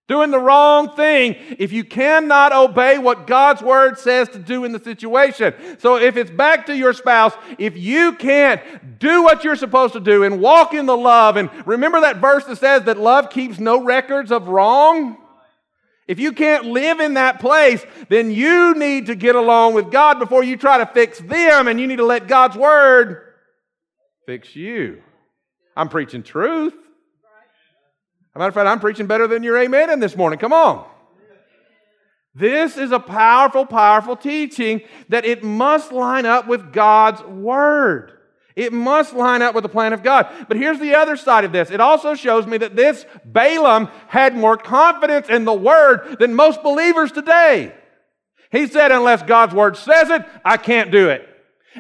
doing 0.07 0.29
the 0.29 0.39
wrong 0.39 0.95
thing 0.95 1.35
if 1.57 1.71
you 1.71 1.83
cannot 1.83 2.53
obey 2.53 2.97
what 2.97 3.25
God's 3.25 3.61
word 3.61 3.97
says 3.97 4.29
to 4.29 4.39
do 4.39 4.63
in 4.63 4.71
the 4.71 4.79
situation. 4.79 5.53
So 5.79 5.97
if 5.97 6.15
it's 6.15 6.29
back 6.29 6.67
to 6.67 6.77
your 6.77 6.93
spouse, 6.93 7.33
if 7.57 7.75
you 7.75 8.13
can't 8.13 8.99
do 8.99 9.23
what 9.23 9.43
you're 9.43 9.55
supposed 9.55 9.93
to 9.93 9.99
do 9.99 10.23
and 10.23 10.39
walk 10.39 10.73
in 10.73 10.85
the 10.85 10.97
love, 10.97 11.37
and 11.37 11.49
remember 11.65 12.01
that 12.01 12.17
verse 12.17 12.45
that 12.45 12.57
says 12.57 12.83
that 12.83 12.97
love 12.99 13.29
keeps 13.29 13.59
no 13.59 13.83
records 13.83 14.31
of 14.31 14.47
wrong? 14.47 15.17
If 16.07 16.19
you 16.19 16.33
can't 16.33 16.65
live 16.65 16.99
in 16.99 17.15
that 17.15 17.39
place, 17.39 17.83
then 18.09 18.29
you 18.29 18.75
need 18.75 19.07
to 19.07 19.15
get 19.15 19.35
along 19.35 19.73
with 19.73 19.91
God 19.91 20.19
before 20.19 20.43
you 20.43 20.55
try 20.55 20.77
to 20.77 20.85
fix 20.85 21.19
them, 21.19 21.67
and 21.67 21.79
you 21.79 21.87
need 21.87 21.97
to 21.97 22.05
let 22.05 22.27
God's 22.27 22.55
word 22.55 23.33
fix 24.25 24.55
you. 24.55 25.01
I'm 25.75 25.89
preaching 25.89 26.21
truth. 26.21 26.73
As 26.73 26.79
a 28.35 28.39
matter 28.39 28.49
of 28.49 28.53
fact, 28.53 28.67
I'm 28.67 28.79
preaching 28.79 29.07
better 29.07 29.27
than 29.27 29.43
your 29.43 29.57
amen 29.57 29.89
in 29.89 29.99
this 29.99 30.15
morning. 30.15 30.37
Come 30.37 30.53
on. 30.53 30.85
This 32.35 32.77
is 32.77 32.91
a 32.91 32.99
powerful, 32.99 33.65
powerful 33.65 34.17
teaching 34.17 34.81
that 35.07 35.25
it 35.25 35.41
must 35.41 35.93
line 35.93 36.25
up 36.25 36.47
with 36.47 36.73
God's 36.73 37.21
word. 37.23 38.11
It 38.55 38.71
must 38.71 39.13
line 39.13 39.41
up 39.41 39.53
with 39.53 39.63
the 39.63 39.69
plan 39.69 39.91
of 39.91 40.01
God. 40.01 40.27
But 40.47 40.57
here's 40.57 40.79
the 40.79 40.95
other 40.95 41.17
side 41.17 41.43
of 41.43 41.51
this. 41.51 41.71
It 41.71 41.81
also 41.81 42.15
shows 42.15 42.47
me 42.47 42.57
that 42.57 42.75
this 42.75 43.05
Balaam 43.25 43.89
had 44.07 44.35
more 44.35 44.55
confidence 44.55 45.27
in 45.27 45.43
the 45.43 45.53
word 45.53 46.17
than 46.19 46.35
most 46.35 46.63
believers 46.63 47.11
today. 47.11 47.73
He 48.51 48.67
said, 48.67 48.91
unless 48.91 49.23
God's 49.23 49.53
word 49.53 49.75
says 49.75 50.09
it, 50.09 50.25
I 50.45 50.55
can't 50.55 50.89
do 50.89 51.09
it. 51.09 51.27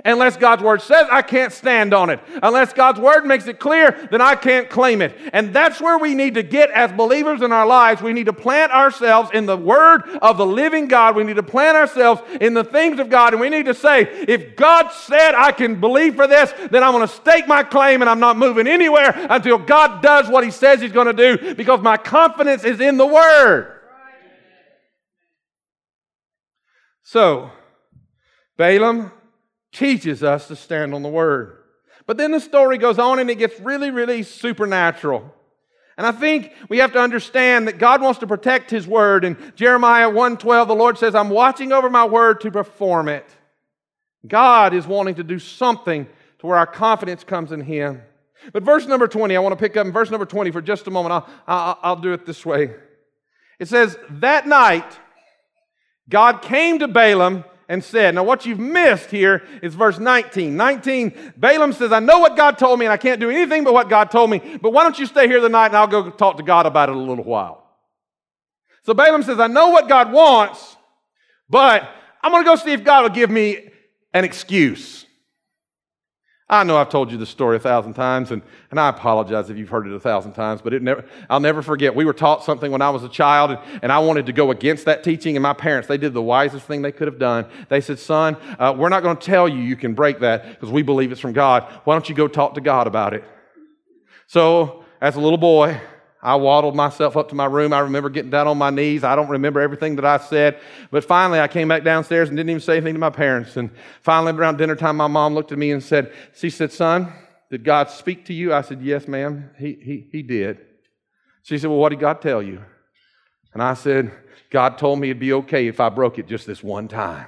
Unless 0.03 0.37
God's 0.37 0.61
word 0.61 0.81
says 0.81 1.07
I 1.09 1.21
can't 1.21 1.53
stand 1.53 1.93
on 1.93 2.09
it. 2.09 2.19
Unless 2.43 2.73
God's 2.73 2.99
word 2.99 3.25
makes 3.25 3.47
it 3.47 3.59
clear, 3.59 4.07
then 4.11 4.19
I 4.19 4.35
can't 4.35 4.69
claim 4.69 5.01
it. 5.01 5.15
And 5.31 5.53
that's 5.53 5.79
where 5.79 5.97
we 5.97 6.15
need 6.15 6.33
to 6.33 6.43
get 6.43 6.69
as 6.71 6.91
believers 6.91 7.41
in 7.41 7.51
our 7.51 7.65
lives. 7.65 8.01
We 8.01 8.11
need 8.11 8.25
to 8.25 8.33
plant 8.33 8.71
ourselves 8.71 9.29
in 9.33 9.45
the 9.45 9.55
word 9.55 10.03
of 10.21 10.37
the 10.37 10.45
living 10.45 10.87
God. 10.87 11.15
We 11.15 11.23
need 11.23 11.37
to 11.37 11.43
plant 11.43 11.77
ourselves 11.77 12.21
in 12.41 12.53
the 12.53 12.63
things 12.63 12.99
of 12.99 13.09
God. 13.09 13.33
And 13.33 13.39
we 13.39 13.49
need 13.49 13.65
to 13.65 13.73
say, 13.73 14.01
if 14.27 14.55
God 14.55 14.89
said 14.91 15.33
I 15.33 15.51
can 15.51 15.79
believe 15.79 16.15
for 16.15 16.27
this, 16.27 16.53
then 16.71 16.83
I'm 16.83 16.91
going 16.91 17.07
to 17.07 17.13
stake 17.13 17.47
my 17.47 17.63
claim 17.63 18.01
and 18.01 18.09
I'm 18.09 18.19
not 18.19 18.37
moving 18.37 18.67
anywhere 18.67 19.27
until 19.29 19.57
God 19.57 20.01
does 20.01 20.27
what 20.27 20.43
he 20.43 20.51
says 20.51 20.81
he's 20.81 20.91
going 20.91 21.15
to 21.15 21.37
do 21.37 21.55
because 21.55 21.79
my 21.81 21.95
confidence 21.95 22.65
is 22.65 22.81
in 22.81 22.97
the 22.97 23.07
word. 23.07 23.71
So, 27.03 27.51
Balaam 28.57 29.11
teaches 29.75 30.23
us 30.23 30.47
to 30.47 30.55
stand 30.55 30.93
on 30.93 31.03
the 31.03 31.09
word. 31.09 31.57
But 32.07 32.17
then 32.17 32.31
the 32.31 32.39
story 32.39 32.77
goes 32.77 32.99
on 32.99 33.19
and 33.19 33.29
it 33.29 33.35
gets 33.35 33.59
really, 33.59 33.91
really 33.91 34.23
supernatural. 34.23 35.33
And 35.97 36.05
I 36.05 36.11
think 36.11 36.51
we 36.69 36.79
have 36.79 36.93
to 36.93 36.99
understand 36.99 37.67
that 37.67 37.77
God 37.77 38.01
wants 38.01 38.19
to 38.19 38.27
protect 38.27 38.69
his 38.69 38.85
word. 38.85 39.23
In 39.23 39.37
Jeremiah 39.55 40.09
1:12, 40.09 40.67
the 40.67 40.75
Lord 40.75 40.97
says, 40.97 41.15
"I'm 41.15 41.29
watching 41.29 41.71
over 41.71 41.89
my 41.89 42.05
word 42.05 42.41
to 42.41 42.51
perform 42.51 43.07
it." 43.07 43.25
God 44.27 44.73
is 44.73 44.85
wanting 44.85 45.15
to 45.15 45.23
do 45.23 45.39
something 45.39 46.07
to 46.39 46.47
where 46.47 46.57
our 46.57 46.67
confidence 46.67 47.23
comes 47.23 47.51
in 47.51 47.61
him. 47.61 48.01
But 48.51 48.63
verse 48.63 48.85
number 48.85 49.07
20, 49.07 49.35
I 49.35 49.39
want 49.39 49.53
to 49.53 49.63
pick 49.63 49.77
up 49.77 49.85
in 49.85 49.93
verse 49.93 50.11
number 50.11 50.25
20 50.25 50.51
for 50.51 50.61
just 50.61 50.87
a 50.87 50.91
moment. 50.91 51.13
I'll, 51.13 51.27
I'll, 51.47 51.79
I'll 51.81 51.95
do 51.95 52.13
it 52.13 52.25
this 52.25 52.45
way. 52.45 52.75
It 53.59 53.67
says, 53.67 53.97
That 54.09 54.47
night, 54.47 54.99
God 56.09 56.41
came 56.41 56.79
to 56.79 56.87
Balaam 56.87 57.45
and 57.67 57.83
said. 57.83 58.15
Now, 58.15 58.23
what 58.23 58.45
you've 58.45 58.59
missed 58.59 59.09
here 59.11 59.43
is 59.61 59.75
verse 59.75 59.99
19. 59.99 60.55
19, 60.55 61.33
Balaam 61.37 61.73
says, 61.73 61.91
I 61.91 61.99
know 61.99 62.19
what 62.19 62.37
God 62.37 62.57
told 62.57 62.79
me, 62.79 62.85
and 62.85 62.93
I 62.93 62.97
can't 62.97 63.19
do 63.19 63.29
anything 63.29 63.63
but 63.63 63.73
what 63.73 63.89
God 63.89 64.11
told 64.11 64.29
me, 64.29 64.39
but 64.61 64.71
why 64.71 64.83
don't 64.83 64.97
you 64.97 65.05
stay 65.05 65.27
here 65.27 65.41
the 65.41 65.49
night 65.49 65.67
and 65.67 65.77
I'll 65.77 65.87
go 65.87 66.09
talk 66.09 66.37
to 66.37 66.43
God 66.43 66.65
about 66.65 66.89
it 66.89 66.95
a 66.95 66.99
little 66.99 67.23
while. 67.23 67.63
So 68.83 68.93
Balaam 68.93 69.23
says, 69.23 69.39
I 69.39 69.47
know 69.47 69.69
what 69.69 69.89
God 69.89 70.11
wants, 70.11 70.75
but 71.49 71.89
I'm 72.21 72.31
going 72.31 72.43
to 72.43 72.49
go 72.49 72.55
see 72.55 72.71
if 72.71 72.83
God 72.83 73.03
will 73.03 73.09
give 73.09 73.29
me 73.29 73.69
an 74.13 74.23
excuse. 74.23 75.04
I 76.47 76.63
know 76.63 76.77
I've 76.77 76.89
told 76.89 77.11
you 77.11 77.17
this 77.17 77.29
story 77.29 77.57
a 77.57 77.59
thousand 77.59 77.95
times, 77.95 78.29
and, 78.29 78.43
and 78.69 78.79
I 78.79 78.89
apologize 78.89 79.49
if 79.49 79.57
you've 79.57 79.69
heard 79.69 79.87
it 79.87 79.93
a 79.93 79.99
thousand 79.99 80.33
times, 80.33 80.61
but 80.61 80.73
it 80.73 80.83
never, 80.83 81.03
I'll 81.27 81.39
never 81.39 81.63
forget. 81.63 81.95
We 81.95 82.05
were 82.05 82.13
taught 82.13 82.43
something 82.43 82.71
when 82.71 82.83
I 82.83 82.91
was 82.91 83.03
a 83.03 83.09
child, 83.09 83.49
and, 83.49 83.59
and 83.81 83.91
I 83.91 83.97
wanted 83.97 84.27
to 84.27 84.33
go 84.33 84.51
against 84.51 84.85
that 84.85 85.03
teaching, 85.03 85.35
and 85.35 85.41
my 85.41 85.53
parents, 85.53 85.87
they 85.87 85.97
did 85.97 86.13
the 86.13 86.21
wisest 86.21 86.67
thing 86.67 86.83
they 86.83 86.91
could 86.91 87.07
have 87.07 87.17
done. 87.17 87.47
They 87.69 87.81
said, 87.81 87.97
Son, 87.97 88.37
uh, 88.59 88.75
we're 88.77 88.89
not 88.89 89.01
going 89.01 89.17
to 89.17 89.25
tell 89.25 89.49
you 89.49 89.57
you 89.57 89.75
can 89.75 89.95
break 89.95 90.19
that 90.19 90.47
because 90.49 90.69
we 90.69 90.83
believe 90.83 91.11
it's 91.11 91.19
from 91.19 91.33
God. 91.33 91.63
Why 91.83 91.95
don't 91.95 92.07
you 92.07 92.13
go 92.13 92.27
talk 92.27 92.53
to 92.55 92.61
God 92.61 92.85
about 92.85 93.15
it? 93.15 93.23
So, 94.27 94.85
as 95.01 95.15
a 95.15 95.19
little 95.19 95.39
boy, 95.39 95.81
I 96.25 96.33
waddled 96.37 96.75
myself 96.75 97.15
up 97.15 97.29
to 97.29 97.35
my 97.35 97.45
room. 97.45 97.71
I 97.71 97.81
remember 97.81 98.09
getting 98.09 98.31
down 98.31 98.47
on 98.47 98.57
my 98.57 98.71
knees. 98.71 99.03
I 99.03 99.15
don't 99.15 99.29
remember 99.29 99.61
everything 99.61 99.95
that 99.97 100.05
I 100.05 100.17
said. 100.17 100.59
But 100.89 101.05
finally, 101.05 101.39
I 101.39 101.47
came 101.47 101.67
back 101.67 101.83
downstairs 101.83 102.29
and 102.29 102.35
didn't 102.35 102.49
even 102.49 102.61
say 102.61 102.77
anything 102.77 102.95
to 102.95 102.99
my 102.99 103.11
parents. 103.11 103.57
And 103.57 103.69
finally, 104.01 104.33
around 104.33 104.57
dinner 104.57 104.75
time, 104.75 104.97
my 104.97 105.05
mom 105.05 105.35
looked 105.35 105.51
at 105.51 105.59
me 105.59 105.69
and 105.69 105.83
said, 105.83 106.11
She 106.33 106.49
said, 106.49 106.71
Son, 106.71 107.13
did 107.51 107.63
God 107.63 107.91
speak 107.91 108.25
to 108.25 108.33
you? 108.33 108.55
I 108.55 108.61
said, 108.61 108.81
Yes, 108.81 109.07
ma'am. 109.07 109.51
He, 109.59 109.77
he, 109.79 110.07
he 110.11 110.23
did. 110.23 110.61
She 111.43 111.59
said, 111.59 111.69
Well, 111.69 111.77
what 111.77 111.89
did 111.89 111.99
God 111.99 112.23
tell 112.23 112.41
you? 112.41 112.59
And 113.53 113.61
I 113.61 113.75
said, 113.75 114.11
God 114.49 114.79
told 114.79 114.97
me 114.97 115.11
it'd 115.11 115.19
be 115.19 115.33
okay 115.33 115.67
if 115.67 115.79
I 115.79 115.89
broke 115.89 116.17
it 116.17 116.27
just 116.27 116.47
this 116.47 116.63
one 116.63 116.87
time. 116.87 117.27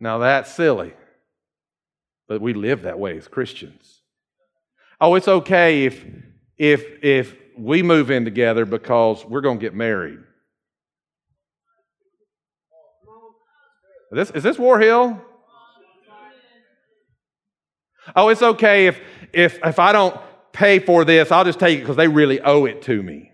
now, 0.00 0.18
that's 0.18 0.52
silly. 0.52 0.92
But 2.26 2.40
we 2.40 2.52
live 2.52 2.82
that 2.82 2.98
way 2.98 3.16
as 3.16 3.28
Christians. 3.28 4.00
Oh, 5.00 5.14
it's 5.14 5.28
okay 5.28 5.84
if 5.84 6.04
if 6.58 6.84
if 7.02 7.36
we 7.56 7.82
move 7.82 8.10
in 8.10 8.24
together 8.24 8.64
because 8.64 9.24
we're 9.24 9.40
going 9.40 9.58
to 9.58 9.62
get 9.62 9.74
married. 9.74 10.18
Is 14.12 14.28
this, 14.28 14.30
is 14.30 14.42
this 14.42 14.58
War 14.58 14.78
Hill? 14.78 15.20
Oh, 18.14 18.28
it's 18.28 18.42
okay 18.42 18.88
if 18.88 19.00
if 19.32 19.58
if 19.64 19.78
I 19.78 19.92
don't 19.92 20.16
pay 20.52 20.78
for 20.78 21.04
this, 21.04 21.30
I'll 21.30 21.44
just 21.44 21.58
take 21.58 21.78
it 21.78 21.82
because 21.82 21.96
they 21.96 22.08
really 22.08 22.40
owe 22.40 22.64
it 22.64 22.82
to 22.82 23.02
me. 23.02 23.30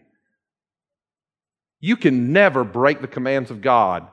You 1.80 1.96
can 1.96 2.32
never 2.32 2.64
break 2.64 3.00
the 3.00 3.08
commands 3.08 3.50
of 3.50 3.60
God. 3.60 4.06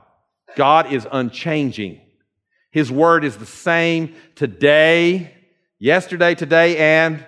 God 0.56 0.92
is 0.92 1.08
unchanging. 1.12 2.02
His 2.72 2.92
word 2.92 3.26
is 3.26 3.38
the 3.38 3.46
same 3.46 4.16
today, 4.36 5.34
yesterday, 5.80 6.36
today, 6.36 6.78
and 6.78 7.26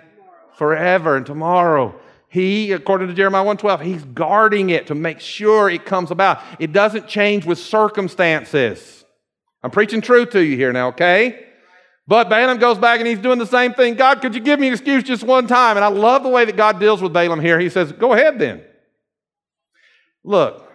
forever 0.58 1.16
and 1.16 1.24
tomorrow. 1.24 1.98
He, 2.28 2.72
according 2.72 3.08
to 3.08 3.14
Jeremiah 3.14 3.44
112, 3.44 3.80
he's 3.80 4.04
guarding 4.04 4.70
it 4.70 4.88
to 4.88 4.94
make 4.94 5.20
sure 5.20 5.70
it 5.70 5.86
comes 5.86 6.10
about. 6.10 6.42
It 6.58 6.72
doesn't 6.72 7.08
change 7.08 7.46
with 7.46 7.58
circumstances. 7.58 9.04
I'm 9.62 9.70
preaching 9.70 10.02
truth 10.02 10.30
to 10.30 10.44
you 10.44 10.56
here 10.56 10.72
now, 10.72 10.88
okay? 10.88 11.46
But 12.06 12.28
Balaam 12.28 12.58
goes 12.58 12.76
back 12.76 12.98
and 12.98 13.08
he's 13.08 13.18
doing 13.18 13.38
the 13.38 13.46
same 13.46 13.72
thing. 13.72 13.94
God, 13.94 14.20
could 14.20 14.34
you 14.34 14.40
give 14.40 14.58
me 14.58 14.66
an 14.66 14.74
excuse 14.74 15.04
just 15.04 15.22
one 15.22 15.46
time? 15.46 15.76
And 15.76 15.84
I 15.84 15.88
love 15.88 16.22
the 16.22 16.28
way 16.28 16.44
that 16.44 16.56
God 16.56 16.80
deals 16.80 17.00
with 17.00 17.12
Balaam 17.12 17.40
here. 17.40 17.58
He 17.58 17.68
says, 17.68 17.92
Go 17.92 18.12
ahead 18.12 18.38
then. 18.38 18.62
Look, 20.24 20.70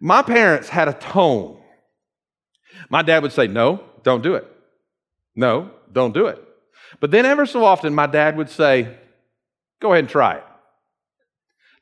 my 0.00 0.22
parents 0.22 0.68
had 0.68 0.88
a 0.88 0.92
tone. 0.92 1.60
My 2.90 3.02
dad 3.02 3.22
would 3.22 3.32
say, 3.32 3.48
No, 3.48 3.82
don't 4.02 4.22
do 4.22 4.34
it. 4.34 4.46
No, 5.34 5.70
don't 5.92 6.14
do 6.14 6.26
it. 6.26 6.47
But 7.00 7.10
then, 7.10 7.26
ever 7.26 7.46
so 7.46 7.64
often, 7.64 7.94
my 7.94 8.06
dad 8.06 8.36
would 8.36 8.50
say, 8.50 8.96
Go 9.80 9.92
ahead 9.92 10.04
and 10.04 10.08
try 10.08 10.36
it. 10.36 10.44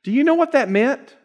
Do 0.04 0.12
you 0.12 0.22
know 0.24 0.34
what 0.34 0.52
that 0.52 0.68
meant? 0.68 1.16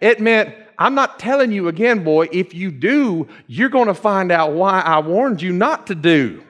It 0.00 0.20
meant, 0.20 0.54
I'm 0.78 0.94
not 0.94 1.18
telling 1.18 1.50
you 1.50 1.68
again, 1.68 2.04
boy. 2.04 2.28
If 2.30 2.54
you 2.54 2.70
do, 2.70 3.26
you're 3.46 3.68
going 3.68 3.88
to 3.88 3.94
find 3.94 4.30
out 4.30 4.52
why 4.52 4.80
I 4.80 5.00
warned 5.00 5.42
you 5.42 5.52
not 5.52 5.88
to 5.88 5.94
do. 5.94 6.44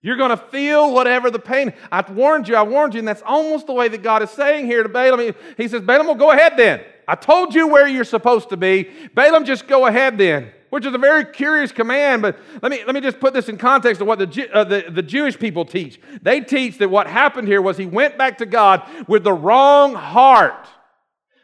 You're 0.00 0.16
going 0.16 0.30
to 0.30 0.36
feel 0.36 0.92
whatever 0.92 1.30
the 1.30 1.38
pain. 1.38 1.74
I 1.92 2.00
warned 2.10 2.48
you, 2.48 2.56
I 2.56 2.62
warned 2.62 2.94
you. 2.94 3.00
And 3.00 3.08
that's 3.08 3.22
almost 3.22 3.66
the 3.66 3.72
way 3.72 3.88
that 3.88 4.02
God 4.02 4.22
is 4.22 4.30
saying 4.30 4.66
here 4.66 4.82
to 4.82 4.88
Balaam. 4.88 5.34
He 5.56 5.68
says, 5.68 5.82
Balaam, 5.82 6.06
well, 6.06 6.16
go 6.16 6.30
ahead 6.30 6.54
then. 6.56 6.80
I 7.06 7.14
told 7.14 7.54
you 7.54 7.68
where 7.68 7.86
you're 7.86 8.04
supposed 8.04 8.48
to 8.50 8.56
be. 8.56 8.88
Balaam, 9.14 9.44
just 9.44 9.66
go 9.66 9.86
ahead 9.86 10.18
then 10.18 10.50
which 10.72 10.86
is 10.86 10.94
a 10.94 10.98
very 10.98 11.26
curious 11.26 11.70
command. 11.70 12.22
But 12.22 12.38
let 12.62 12.72
me, 12.72 12.82
let 12.86 12.94
me 12.94 13.02
just 13.02 13.20
put 13.20 13.34
this 13.34 13.50
in 13.50 13.58
context 13.58 14.00
of 14.00 14.06
what 14.06 14.18
the, 14.18 14.48
uh, 14.50 14.64
the, 14.64 14.86
the 14.88 15.02
Jewish 15.02 15.38
people 15.38 15.66
teach. 15.66 16.00
They 16.22 16.40
teach 16.40 16.78
that 16.78 16.88
what 16.88 17.06
happened 17.06 17.46
here 17.46 17.60
was 17.60 17.76
he 17.76 17.84
went 17.84 18.16
back 18.16 18.38
to 18.38 18.46
God 18.46 18.82
with 19.06 19.22
the 19.22 19.34
wrong 19.34 19.94
heart. 19.94 20.66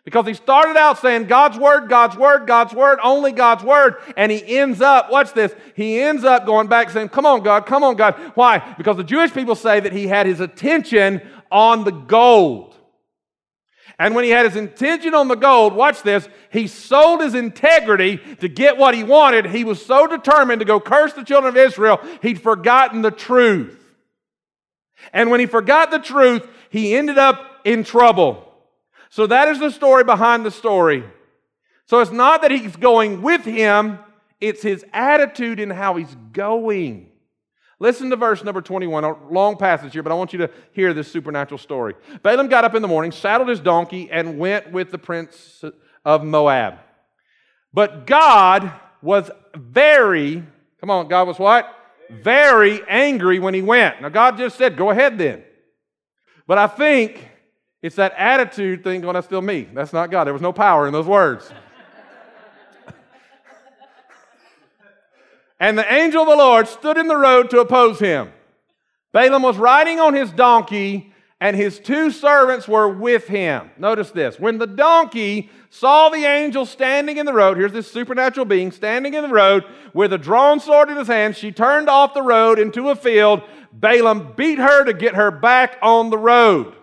Because 0.07 0.27
he 0.27 0.33
started 0.33 0.79
out 0.79 0.97
saying 0.97 1.27
God's 1.27 1.59
word, 1.59 1.91
God's 1.91 2.17
word, 2.17 2.47
God's 2.47 2.73
word, 2.73 3.01
only 3.03 3.33
God's 3.33 3.63
word. 3.63 3.97
And 4.17 4.33
he 4.33 4.57
ends 4.59 4.81
up, 4.81 5.11
watch 5.11 5.35
this, 5.35 5.55
he 5.77 6.01
ends 6.01 6.25
up 6.25 6.47
going 6.47 6.67
back 6.67 6.89
saying, 6.89 7.11
Come 7.11 7.27
on, 7.27 7.43
God, 7.43 7.67
come 7.67 7.85
on, 7.85 7.97
God. 7.97 8.15
Why? 8.35 8.61
Because 8.79 8.97
the 8.97 9.05
Jewish 9.05 9.35
people 9.35 9.55
say 9.55 9.79
that 9.79 9.93
he 9.93 10.07
had 10.07 10.25
his 10.27 10.41
attention 10.41 11.21
on 11.53 11.85
the 11.85 11.93
gold. 11.93 12.68
And 13.99 14.15
when 14.15 14.25
he 14.25 14.31
had 14.31 14.47
his 14.47 14.55
intention 14.55 15.15
on 15.15 15.27
the 15.27 15.35
gold, 15.35 15.75
watch 15.75 16.03
this, 16.03 16.29
he 16.53 16.69
sold 16.69 17.21
his 17.21 17.35
integrity 17.35 18.19
to 18.41 18.49
get 18.49 18.79
what 18.79 18.95
he 18.95 19.03
wanted. 19.03 19.47
He 19.47 19.65
was 19.65 19.85
so 19.85 20.07
determined 20.07 20.61
to 20.61 20.65
go 20.65 20.79
curse 20.79 21.15
the 21.15 21.25
children 21.25 21.49
of 21.49 21.57
Israel, 21.57 22.01
he'd 22.23 22.41
forgotten 22.41 23.03
the 23.03 23.11
truth. 23.11 23.75
And 25.13 25.31
when 25.31 25.41
he 25.41 25.47
forgot 25.47 25.91
the 25.91 25.99
truth, 25.99 26.47
he 26.71 26.95
ended 26.95 27.19
up 27.19 27.61
in 27.65 27.85
trouble. 27.85 28.45
So 29.11 29.27
that 29.27 29.49
is 29.49 29.59
the 29.59 29.71
story 29.71 30.05
behind 30.05 30.45
the 30.45 30.51
story. 30.51 31.05
So 31.87 32.01
it's 32.01 32.11
not 32.11 32.43
that 32.43 32.51
he's 32.51 32.77
going 32.77 33.23
with 33.23 33.45
him, 33.45 33.99
it's 34.41 34.63
his 34.63 34.85
attitude 34.93 35.59
in 35.59 35.71
how 35.71 35.97
he's 35.97 36.15
going. 36.33 37.11
Listen 37.81 38.11
to 38.11 38.17
verse 38.17 38.43
number 38.43 38.61
21, 38.61 39.05
a 39.05 39.29
long 39.29 39.57
passage 39.57 39.93
here, 39.93 40.03
but 40.03 40.11
I 40.11 40.17
want 40.17 40.33
you 40.33 40.41
to 40.41 40.51
hear 40.73 40.93
this 40.93 41.11
supernatural 41.11 41.59
story. 41.59 41.95
Balaam 42.23 42.49
got 42.49 42.65
up 42.65 42.75
in 42.75 42.83
the 42.83 42.89
morning, 42.89 43.13
saddled 43.13 43.49
his 43.49 43.61
donkey, 43.61 44.11
and 44.11 44.39
went 44.39 44.73
with 44.73 44.91
the 44.91 44.99
prince 44.99 45.63
of 46.05 46.25
Moab. 46.25 46.79
But 47.73 48.07
God 48.07 48.73
was 49.01 49.31
very, 49.55 50.43
come 50.81 50.91
on, 50.91 51.07
God 51.07 51.29
was 51.29 51.39
what? 51.39 51.73
Very 52.11 52.83
angry 52.89 53.39
when 53.39 53.55
he 53.55 53.63
went. 53.63 54.03
Now, 54.03 54.09
God 54.09 54.39
just 54.39 54.59
said, 54.59 54.77
go 54.77 54.91
ahead 54.91 55.19
then. 55.19 55.45
But 56.49 56.59
I 56.59 56.67
think 56.67 57.29
it's 57.81 57.97
that 57.97 58.15
attitude 58.17 58.83
thing 58.83 59.03
going, 59.03 59.15
that's 59.15 59.27
still 59.27 59.43
me. 59.43 59.69
That's 59.73 59.93
not 59.93 60.11
God. 60.11 60.25
There 60.25 60.33
was 60.33 60.43
no 60.43 60.53
power 60.53 60.89
in 60.89 60.93
those 60.93 61.07
words. 61.07 61.53
And 65.61 65.77
the 65.77 65.93
angel 65.93 66.23
of 66.23 66.29
the 66.29 66.37
Lord 66.37 66.69
stood 66.69 66.99
in 66.99 67.09
the 67.09 67.17
road 67.17 67.51
to 67.51 67.61
oppose 67.61 67.99
him. 67.99 68.33
Balaam 69.13 69.43
was 69.43 69.57
riding 69.57 70.01
on 70.01 70.15
his 70.15 70.31
donkey, 70.31 71.13
and 71.41 71.57
his 71.57 71.79
two 71.79 72.11
servants 72.11 72.69
were 72.69 72.89
with 72.89 73.27
him. 73.27 73.71
Notice 73.79 74.11
this. 74.11 74.39
When 74.39 74.59
the 74.59 74.67
donkey 74.67 75.51
saw 75.71 76.09
the 76.09 76.25
angel 76.25 76.67
standing 76.67 77.17
in 77.17 77.27
the 77.27 77.33
road, 77.33 77.57
here's 77.57 77.73
this 77.73 77.91
supernatural 77.91 78.47
being 78.47 78.71
standing 78.71 79.15
in 79.15 79.23
the 79.23 79.29
road 79.29 79.65
with 79.95 80.13
a 80.13 80.19
drawn 80.19 80.61
sword 80.61 80.91
in 80.91 80.97
his 80.97 81.09
hand, 81.09 81.37
she 81.37 81.53
turned 81.53 81.89
off 81.89 82.15
the 82.15 82.23
road 82.23 82.59
into 82.59 82.91
a 82.91 82.97
field. 82.97 83.43
Balaam 83.73 84.35
beat 84.37 84.59
her 84.59 84.85
to 84.85 84.93
get 84.93 85.15
her 85.15 85.31
back 85.31 85.79
on 85.83 86.11
the 86.11 86.19
road. 86.19 86.75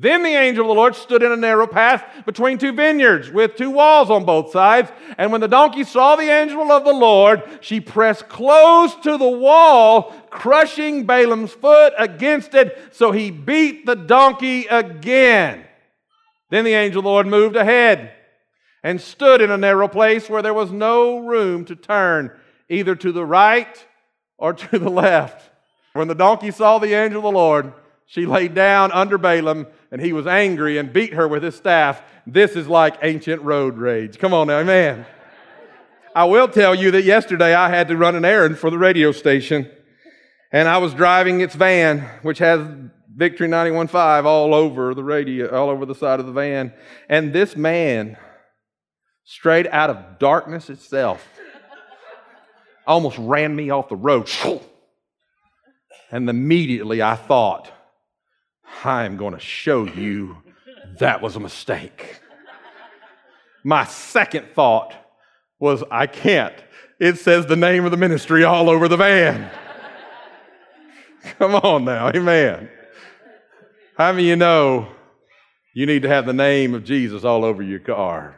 Then 0.00 0.22
the 0.22 0.28
angel 0.28 0.64
of 0.64 0.68
the 0.68 0.74
Lord 0.74 0.94
stood 0.94 1.24
in 1.24 1.32
a 1.32 1.36
narrow 1.36 1.66
path 1.66 2.04
between 2.24 2.56
two 2.56 2.70
vineyards 2.70 3.32
with 3.32 3.56
two 3.56 3.70
walls 3.70 4.10
on 4.10 4.24
both 4.24 4.52
sides. 4.52 4.92
And 5.18 5.32
when 5.32 5.40
the 5.40 5.48
donkey 5.48 5.82
saw 5.82 6.14
the 6.14 6.30
angel 6.30 6.70
of 6.70 6.84
the 6.84 6.92
Lord, 6.92 7.42
she 7.60 7.80
pressed 7.80 8.28
close 8.28 8.94
to 8.94 9.18
the 9.18 9.28
wall, 9.28 10.14
crushing 10.30 11.04
Balaam's 11.04 11.52
foot 11.52 11.94
against 11.98 12.54
it. 12.54 12.78
So 12.92 13.10
he 13.10 13.32
beat 13.32 13.86
the 13.86 13.96
donkey 13.96 14.66
again. 14.66 15.64
Then 16.48 16.64
the 16.64 16.74
angel 16.74 17.00
of 17.00 17.04
the 17.04 17.10
Lord 17.10 17.26
moved 17.26 17.56
ahead 17.56 18.12
and 18.84 19.00
stood 19.00 19.40
in 19.40 19.50
a 19.50 19.58
narrow 19.58 19.88
place 19.88 20.30
where 20.30 20.42
there 20.42 20.54
was 20.54 20.70
no 20.70 21.18
room 21.18 21.64
to 21.64 21.74
turn 21.74 22.30
either 22.68 22.94
to 22.94 23.10
the 23.10 23.26
right 23.26 23.84
or 24.36 24.52
to 24.52 24.78
the 24.78 24.90
left. 25.02 25.50
When 25.94 26.06
the 26.06 26.14
donkey 26.14 26.52
saw 26.52 26.78
the 26.78 26.94
angel 26.94 27.18
of 27.18 27.24
the 27.24 27.36
Lord, 27.36 27.72
she 28.06 28.26
lay 28.26 28.46
down 28.46 28.92
under 28.92 29.18
Balaam, 29.18 29.66
and 29.90 30.00
he 30.00 30.12
was 30.12 30.26
angry 30.26 30.78
and 30.78 30.92
beat 30.92 31.14
her 31.14 31.26
with 31.26 31.42
his 31.42 31.54
staff. 31.54 32.02
This 32.26 32.56
is 32.56 32.68
like 32.68 32.98
ancient 33.02 33.42
road 33.42 33.78
rage. 33.78 34.18
Come 34.18 34.34
on 34.34 34.48
now, 34.48 34.62
man. 34.62 35.06
I 36.14 36.24
will 36.24 36.48
tell 36.48 36.74
you 36.74 36.90
that 36.92 37.04
yesterday 37.04 37.54
I 37.54 37.68
had 37.68 37.88
to 37.88 37.96
run 37.96 38.16
an 38.16 38.24
errand 38.24 38.58
for 38.58 38.70
the 38.70 38.78
radio 38.78 39.12
station, 39.12 39.70
and 40.50 40.68
I 40.68 40.78
was 40.78 40.94
driving 40.94 41.40
its 41.40 41.54
van, 41.54 42.00
which 42.22 42.38
has 42.38 42.60
Victory 43.14 43.48
91.5 43.48 44.24
all 44.24 44.54
over 44.54 44.94
the 44.94 45.04
radio, 45.04 45.48
all 45.56 45.70
over 45.70 45.86
the 45.86 45.94
side 45.94 46.20
of 46.20 46.26
the 46.26 46.32
van. 46.32 46.72
And 47.08 47.32
this 47.32 47.56
man, 47.56 48.16
straight 49.24 49.66
out 49.68 49.90
of 49.90 50.18
darkness 50.18 50.70
itself, 50.70 51.26
almost 52.86 53.18
ran 53.18 53.54
me 53.54 53.70
off 53.70 53.88
the 53.88 53.96
road. 53.96 54.30
And 56.10 56.28
immediately 56.28 57.02
I 57.02 57.16
thought, 57.16 57.70
I'm 58.84 59.16
going 59.16 59.34
to 59.34 59.40
show 59.40 59.86
you 59.86 60.38
that 60.98 61.20
was 61.20 61.36
a 61.36 61.40
mistake. 61.40 62.20
My 63.64 63.84
second 63.84 64.48
thought 64.54 64.94
was, 65.58 65.82
I 65.90 66.06
can't. 66.06 66.54
It 67.00 67.18
says 67.18 67.46
the 67.46 67.56
name 67.56 67.84
of 67.84 67.90
the 67.90 67.96
ministry 67.96 68.44
all 68.44 68.70
over 68.70 68.88
the 68.88 68.96
van. 68.96 69.50
Come 71.38 71.56
on 71.56 71.84
now, 71.84 72.08
amen. 72.08 72.68
How 73.96 74.12
many 74.12 74.28
you 74.28 74.36
know 74.36 74.88
you 75.74 75.86
need 75.86 76.02
to 76.02 76.08
have 76.08 76.26
the 76.26 76.32
name 76.32 76.74
of 76.74 76.84
Jesus 76.84 77.24
all 77.24 77.44
over 77.44 77.62
your 77.62 77.80
car? 77.80 78.36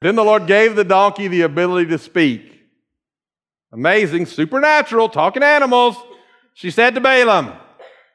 Then 0.00 0.16
the 0.16 0.24
Lord 0.24 0.46
gave 0.46 0.76
the 0.76 0.84
donkey 0.84 1.28
the 1.28 1.42
ability 1.42 1.90
to 1.90 1.98
speak. 1.98 2.60
Amazing, 3.72 4.26
supernatural, 4.26 5.08
talking 5.08 5.42
animals. 5.42 5.96
She 6.54 6.70
said 6.70 6.94
to 6.96 7.00
Balaam, 7.00 7.52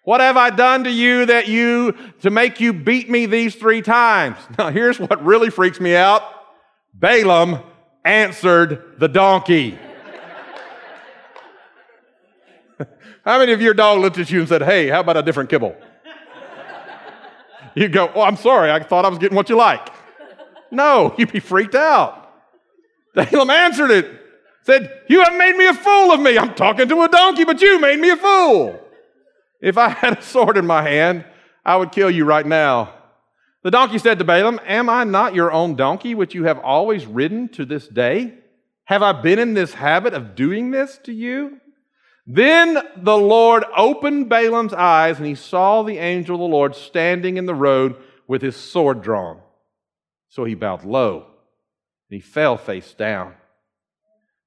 what 0.06 0.22
have 0.22 0.38
I 0.38 0.52
done 0.52 0.84
to 0.84 0.90
you 0.90 1.26
that 1.26 1.48
you, 1.48 1.98
to 2.22 2.30
make 2.30 2.60
you 2.60 2.74
beat 2.74 3.10
me 3.10 3.26
these 3.26 3.56
three 3.56 3.82
times? 3.82 4.38
Now 4.58 4.70
here's 4.70 5.00
what 5.00 5.24
really 5.26 5.50
freaks 5.50 5.80
me 5.80 5.96
out. 5.96 6.22
Balaam 6.94 7.60
answered 8.06 9.00
the 9.00 9.08
donkey. 9.08 9.78
how 13.26 13.40
many 13.40 13.52
of 13.52 13.62
your 13.62 13.74
dog 13.74 14.00
looked 14.00 14.20
at 14.20 14.30
you 14.30 14.40
and 14.40 14.48
said, 14.48 14.62
Hey, 14.62 14.88
how 14.88 15.00
about 15.02 15.18
a 15.18 15.24
different 15.24 15.50
kibble? 15.50 15.76
you 17.76 17.90
go, 17.90 18.12
Oh, 18.14 18.22
I'm 18.22 18.38
sorry. 18.38 18.72
I 18.72 18.82
thought 18.84 19.06
I 19.06 19.10
was 19.10 19.18
getting 19.18 19.36
what 19.36 19.50
you 19.50 19.58
like. 19.58 19.90
No, 20.72 21.16
you'd 21.18 21.32
be 21.32 21.40
freaked 21.40 21.76
out. 21.76 22.32
Balaam 23.16 23.50
answered 23.50 23.90
it. 23.90 24.22
Said, 24.62 25.02
You 25.10 25.24
have 25.24 25.36
made 25.36 25.56
me 25.56 25.66
a 25.66 25.74
fool 25.74 26.12
of 26.12 26.20
me. 26.20 26.38
I'm 26.38 26.54
talking 26.54 26.88
to 26.88 27.02
a 27.02 27.10
donkey, 27.10 27.44
but 27.44 27.60
you 27.60 27.80
made 27.80 28.00
me 28.00 28.12
a 28.12 28.18
fool. 28.18 28.85
If 29.62 29.78
I 29.78 29.90
had 30.02 30.20
a 30.20 30.22
sword 30.22 30.58
in 30.58 30.66
my 30.66 30.82
hand, 30.82 31.26
I 31.64 31.78
would 31.78 31.92
kill 31.92 32.12
you 32.12 32.26
right 32.26 32.46
now. 32.46 32.94
The 33.64 33.72
donkey 33.72 33.98
said 33.98 34.20
to 34.20 34.26
Balaam, 34.26 34.60
Am 34.66 34.90
I 34.90 35.04
not 35.04 35.34
your 35.34 35.52
own 35.52 35.76
donkey, 35.76 36.14
which 36.14 36.36
you 36.36 36.44
have 36.44 36.60
always 36.60 37.06
ridden 37.08 37.50
to 37.50 37.66
this 37.66 37.88
day? 37.88 38.36
Have 38.84 39.02
I 39.02 39.12
been 39.12 39.40
in 39.40 39.56
this 39.56 39.74
habit 39.74 40.14
of 40.14 40.36
doing 40.36 40.70
this 40.70 41.00
to 41.06 41.12
you? 41.12 41.60
Then 42.28 42.78
the 42.98 43.18
Lord 43.18 43.64
opened 43.76 44.30
Balaam's 44.30 44.74
eyes, 44.74 45.18
and 45.18 45.26
he 45.26 45.36
saw 45.36 45.82
the 45.82 45.98
angel 45.98 46.36
of 46.36 46.42
the 46.42 46.56
Lord 46.56 46.76
standing 46.76 47.38
in 47.38 47.48
the 47.48 47.56
road 47.56 47.96
with 48.28 48.42
his 48.42 48.56
sword 48.56 49.02
drawn. 49.02 49.40
So 50.30 50.44
he 50.44 50.56
bowed 50.56 50.84
low, 50.84 51.26
and 52.10 52.18
he 52.18 52.20
fell 52.20 52.58
face 52.58 52.94
down. 52.94 53.34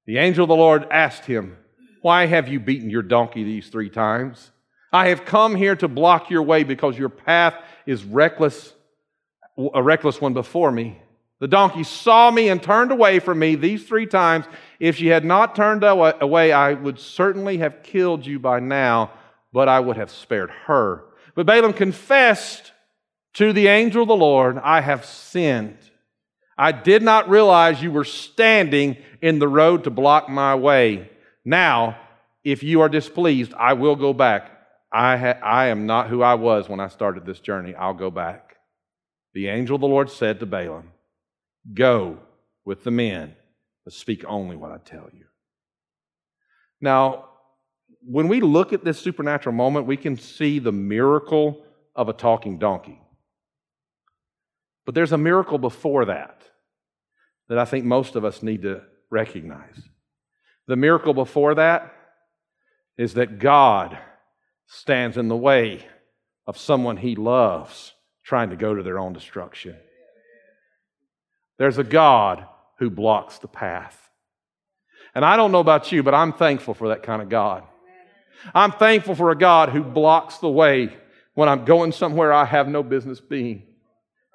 The 0.05 0.17
angel 0.17 0.43
of 0.43 0.49
the 0.49 0.55
Lord 0.55 0.87
asked 0.91 1.25
him, 1.25 1.57
Why 2.01 2.25
have 2.25 2.47
you 2.47 2.59
beaten 2.59 2.89
your 2.89 3.01
donkey 3.01 3.43
these 3.43 3.69
three 3.69 3.89
times? 3.89 4.51
I 4.91 5.09
have 5.09 5.25
come 5.25 5.55
here 5.55 5.75
to 5.75 5.87
block 5.87 6.29
your 6.29 6.43
way 6.43 6.63
because 6.63 6.97
your 6.97 7.09
path 7.09 7.55
is 7.85 8.03
reckless, 8.03 8.73
a 9.73 9.83
reckless 9.83 10.19
one 10.19 10.33
before 10.33 10.71
me. 10.71 11.01
The 11.39 11.47
donkey 11.47 11.83
saw 11.83 12.31
me 12.31 12.49
and 12.49 12.61
turned 12.61 12.91
away 12.91 13.19
from 13.19 13.39
me 13.39 13.55
these 13.55 13.87
three 13.87 14.05
times. 14.05 14.45
If 14.79 14.97
she 14.97 15.07
had 15.07 15.23
not 15.23 15.55
turned 15.55 15.83
away, 15.83 16.51
I 16.51 16.73
would 16.73 16.99
certainly 16.99 17.59
have 17.59 17.83
killed 17.83 18.25
you 18.25 18.39
by 18.39 18.59
now, 18.59 19.11
but 19.53 19.69
I 19.69 19.79
would 19.79 19.95
have 19.95 20.11
spared 20.11 20.49
her. 20.65 21.05
But 21.35 21.45
Balaam 21.45 21.73
confessed 21.73 22.73
to 23.35 23.53
the 23.53 23.67
angel 23.67 24.01
of 24.01 24.09
the 24.09 24.15
Lord, 24.15 24.57
I 24.57 24.81
have 24.81 25.05
sinned. 25.05 25.77
I 26.57 26.73
did 26.73 27.03
not 27.03 27.29
realize 27.29 27.81
you 27.81 27.91
were 27.91 28.03
standing 28.03 28.97
in 29.21 29.39
the 29.39 29.47
road 29.47 29.85
to 29.85 29.89
block 29.89 30.27
my 30.27 30.55
way. 30.55 31.09
Now, 31.45 31.97
if 32.43 32.63
you 32.63 32.81
are 32.81 32.89
displeased, 32.89 33.53
I 33.53 33.73
will 33.73 33.95
go 33.95 34.11
back 34.11 34.58
I, 34.91 35.17
ha- 35.17 35.39
I 35.43 35.67
am 35.67 35.85
not 35.85 36.09
who 36.09 36.21
I 36.21 36.33
was 36.35 36.67
when 36.67 36.79
I 36.79 36.87
started 36.87 37.25
this 37.25 37.39
journey. 37.39 37.75
I'll 37.75 37.93
go 37.93 38.09
back. 38.09 38.57
The 39.33 39.47
angel 39.47 39.75
of 39.75 39.81
the 39.81 39.87
Lord 39.87 40.09
said 40.09 40.39
to 40.39 40.45
Balaam, 40.45 40.91
Go 41.73 42.17
with 42.65 42.83
the 42.83 42.91
men, 42.91 43.35
but 43.83 43.93
speak 43.93 44.23
only 44.27 44.55
what 44.55 44.71
I 44.71 44.77
tell 44.77 45.09
you. 45.13 45.25
Now, 46.81 47.25
when 48.01 48.27
we 48.27 48.41
look 48.41 48.73
at 48.73 48.83
this 48.83 48.99
supernatural 48.99 49.53
moment, 49.53 49.85
we 49.85 49.97
can 49.97 50.17
see 50.17 50.59
the 50.59 50.71
miracle 50.71 51.63
of 51.95 52.09
a 52.09 52.13
talking 52.13 52.57
donkey. 52.57 52.99
But 54.85 54.95
there's 54.95 55.11
a 55.11 55.17
miracle 55.17 55.57
before 55.57 56.05
that 56.05 56.41
that 57.49 57.57
I 57.57 57.65
think 57.65 57.85
most 57.85 58.15
of 58.15 58.23
us 58.23 58.41
need 58.41 58.61
to 58.61 58.81
recognize. 59.09 59.81
The 60.67 60.75
miracle 60.75 61.13
before 61.13 61.55
that 61.55 61.93
is 62.97 63.15
that 63.15 63.39
God 63.39 63.97
stands 64.69 65.17
in 65.17 65.27
the 65.27 65.35
way 65.35 65.85
of 66.45 66.57
someone 66.57 66.95
he 66.95 67.15
loves 67.15 67.93
trying 68.23 68.51
to 68.51 68.55
go 68.55 68.75
to 68.75 68.83
their 68.83 68.99
own 68.99 69.13
destruction. 69.13 69.75
There's 71.57 71.79
a 71.79 71.83
God 71.83 72.45
who 72.77 72.89
blocks 72.89 73.39
the 73.39 73.47
path. 73.47 73.97
And 75.15 75.25
I 75.25 75.35
don't 75.37 75.51
know 75.51 75.59
about 75.59 75.91
you, 75.91 76.03
but 76.03 76.13
I'm 76.13 76.31
thankful 76.31 76.75
for 76.75 76.89
that 76.89 77.03
kind 77.03 77.21
of 77.21 77.29
God. 77.29 77.63
I'm 78.53 78.71
thankful 78.71 79.15
for 79.15 79.31
a 79.31 79.37
God 79.37 79.69
who 79.69 79.83
blocks 79.83 80.37
the 80.37 80.49
way 80.49 80.95
when 81.33 81.49
I'm 81.49 81.65
going 81.65 81.91
somewhere 81.91 82.31
I 82.31 82.45
have 82.45 82.67
no 82.67 82.83
business 82.83 83.19
being. 83.19 83.63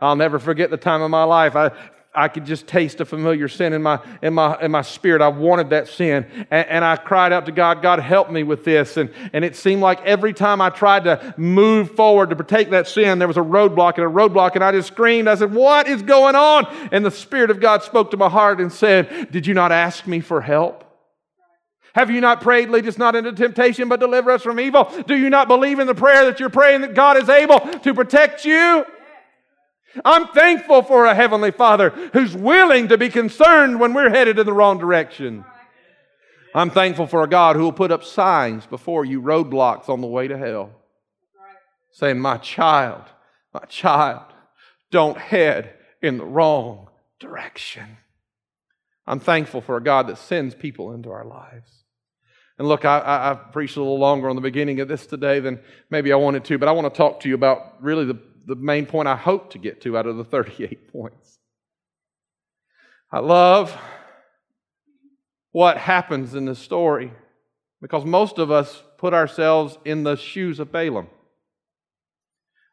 I'll 0.00 0.16
never 0.16 0.40
forget 0.40 0.70
the 0.70 0.76
time 0.76 1.00
of 1.00 1.10
my 1.10 1.24
life. 1.24 1.54
I, 1.54 1.70
I 2.14 2.28
could 2.28 2.44
just 2.44 2.66
taste 2.68 3.00
a 3.00 3.04
familiar 3.04 3.48
sin 3.48 3.72
in 3.72 3.82
my, 3.82 4.00
in 4.22 4.34
my, 4.34 4.60
in 4.60 4.70
my 4.70 4.82
spirit. 4.82 5.20
I 5.20 5.28
wanted 5.28 5.70
that 5.70 5.88
sin. 5.88 6.26
And, 6.50 6.68
and, 6.68 6.84
I 6.84 6.96
cried 6.96 7.32
out 7.32 7.46
to 7.46 7.52
God, 7.52 7.82
God, 7.82 7.98
help 7.98 8.30
me 8.30 8.44
with 8.44 8.64
this. 8.64 8.96
And, 8.96 9.10
and 9.32 9.44
it 9.44 9.56
seemed 9.56 9.82
like 9.82 10.00
every 10.02 10.32
time 10.32 10.60
I 10.60 10.70
tried 10.70 11.04
to 11.04 11.34
move 11.36 11.90
forward 11.96 12.30
to 12.30 12.44
take 12.44 12.70
that 12.70 12.86
sin, 12.86 13.18
there 13.18 13.26
was 13.26 13.36
a 13.36 13.40
roadblock 13.40 13.94
and 13.94 14.04
a 14.04 14.08
roadblock. 14.08 14.54
And 14.54 14.62
I 14.62 14.70
just 14.70 14.88
screamed. 14.88 15.26
I 15.26 15.34
said, 15.34 15.52
What 15.52 15.88
is 15.88 16.02
going 16.02 16.36
on? 16.36 16.66
And 16.92 17.04
the 17.04 17.10
Spirit 17.10 17.50
of 17.50 17.60
God 17.60 17.82
spoke 17.82 18.12
to 18.12 18.16
my 18.16 18.28
heart 18.28 18.60
and 18.60 18.72
said, 18.72 19.32
Did 19.32 19.46
you 19.46 19.54
not 19.54 19.72
ask 19.72 20.06
me 20.06 20.20
for 20.20 20.40
help? 20.40 20.84
Have 21.94 22.10
you 22.10 22.20
not 22.20 22.40
prayed, 22.40 22.70
lead 22.70 22.88
us 22.88 22.98
not 22.98 23.14
into 23.14 23.32
temptation, 23.32 23.88
but 23.88 24.00
deliver 24.00 24.32
us 24.32 24.42
from 24.42 24.58
evil? 24.58 24.90
Do 25.06 25.16
you 25.16 25.30
not 25.30 25.46
believe 25.46 25.78
in 25.78 25.86
the 25.86 25.94
prayer 25.94 26.24
that 26.24 26.40
you're 26.40 26.50
praying 26.50 26.80
that 26.80 26.94
God 26.94 27.16
is 27.16 27.28
able 27.28 27.60
to 27.60 27.94
protect 27.94 28.44
you? 28.44 28.84
I'm 30.04 30.28
thankful 30.28 30.82
for 30.82 31.06
a 31.06 31.14
Heavenly 31.14 31.50
Father 31.50 31.90
who's 32.12 32.34
willing 32.34 32.88
to 32.88 32.98
be 32.98 33.08
concerned 33.08 33.78
when 33.78 33.94
we're 33.94 34.10
headed 34.10 34.38
in 34.38 34.46
the 34.46 34.52
wrong 34.52 34.78
direction. 34.78 35.44
I'm 36.54 36.70
thankful 36.70 37.06
for 37.06 37.22
a 37.22 37.28
God 37.28 37.56
who 37.56 37.62
will 37.62 37.72
put 37.72 37.90
up 37.90 38.04
signs 38.04 38.66
before 38.66 39.04
you, 39.04 39.20
roadblocks 39.20 39.88
on 39.88 40.00
the 40.00 40.06
way 40.06 40.28
to 40.28 40.38
hell, 40.38 40.70
saying, 41.92 42.20
My 42.20 42.38
child, 42.38 43.02
my 43.52 43.64
child, 43.68 44.32
don't 44.90 45.18
head 45.18 45.74
in 46.00 46.18
the 46.18 46.24
wrong 46.24 46.88
direction. 47.18 47.98
I'm 49.06 49.20
thankful 49.20 49.60
for 49.60 49.76
a 49.76 49.82
God 49.82 50.06
that 50.06 50.18
sends 50.18 50.54
people 50.54 50.92
into 50.92 51.10
our 51.10 51.24
lives. 51.24 51.84
And 52.58 52.68
look, 52.68 52.84
I, 52.84 53.02
I, 53.04 53.28
have 53.28 53.52
preached 53.52 53.76
a 53.76 53.80
little 53.80 53.98
longer 53.98 54.28
on 54.28 54.36
the 54.36 54.42
beginning 54.42 54.78
of 54.78 54.86
this 54.86 55.06
today 55.06 55.40
than 55.40 55.58
maybe 55.90 56.12
I 56.12 56.16
wanted 56.16 56.44
to, 56.44 56.58
but 56.58 56.68
I 56.68 56.72
want 56.72 56.92
to 56.92 56.96
talk 56.96 57.20
to 57.20 57.28
you 57.28 57.34
about 57.34 57.82
really 57.82 58.04
the 58.04 58.20
the 58.46 58.56
main 58.56 58.86
point 58.86 59.08
I 59.08 59.16
hope 59.16 59.50
to 59.50 59.58
get 59.58 59.80
to 59.82 59.96
out 59.96 60.06
of 60.06 60.16
the 60.16 60.24
38 60.24 60.92
points. 60.92 61.38
I 63.10 63.20
love 63.20 63.76
what 65.52 65.76
happens 65.76 66.34
in 66.34 66.46
this 66.46 66.58
story 66.58 67.12
because 67.80 68.04
most 68.04 68.38
of 68.38 68.50
us 68.50 68.82
put 68.98 69.14
ourselves 69.14 69.78
in 69.84 70.02
the 70.02 70.16
shoes 70.16 70.58
of 70.58 70.72
Balaam. 70.72 71.06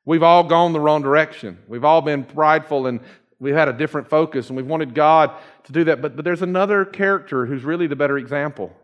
We've 0.04 0.24
all 0.24 0.44
gone 0.44 0.74
the 0.74 0.80
wrong 0.80 1.04
direction. 1.04 1.60
We've 1.68 1.86
all 1.86 2.02
been 2.02 2.24
prideful 2.24 2.88
and 2.88 3.02
we've 3.40 3.54
had 3.54 3.70
a 3.70 3.74
different 3.74 4.10
focus 4.10 4.48
and 4.48 4.58
we've 4.58 4.66
wanted 4.66 4.96
God 4.96 5.32
to 5.66 5.72
do 5.72 5.84
that. 5.84 6.02
But, 6.02 6.16
but 6.16 6.26
there's 6.26 6.42
another 6.42 6.86
character 6.86 7.46
who's 7.46 7.64
really 7.64 7.88
the 7.88 7.96
better 7.96 8.18
example 8.18 8.76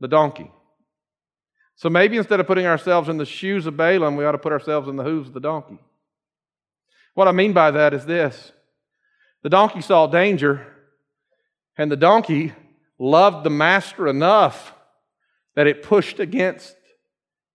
the 0.00 0.08
donkey. 0.08 0.50
So 1.82 1.90
maybe 1.90 2.16
instead 2.16 2.38
of 2.38 2.46
putting 2.46 2.64
ourselves 2.64 3.08
in 3.08 3.16
the 3.16 3.26
shoes 3.26 3.66
of 3.66 3.76
Balaam, 3.76 4.14
we 4.14 4.24
ought 4.24 4.32
to 4.32 4.38
put 4.38 4.52
ourselves 4.52 4.86
in 4.86 4.94
the 4.94 5.02
hooves 5.02 5.26
of 5.26 5.34
the 5.34 5.40
donkey. 5.40 5.80
What 7.14 7.26
I 7.26 7.32
mean 7.32 7.52
by 7.52 7.72
that 7.72 7.92
is 7.92 8.06
this 8.06 8.52
the 9.42 9.50
donkey 9.50 9.80
saw 9.80 10.06
danger, 10.06 10.64
and 11.76 11.90
the 11.90 11.96
donkey 11.96 12.52
loved 13.00 13.42
the 13.42 13.50
master 13.50 14.06
enough 14.06 14.72
that 15.56 15.66
it 15.66 15.82
pushed 15.82 16.20
against 16.20 16.76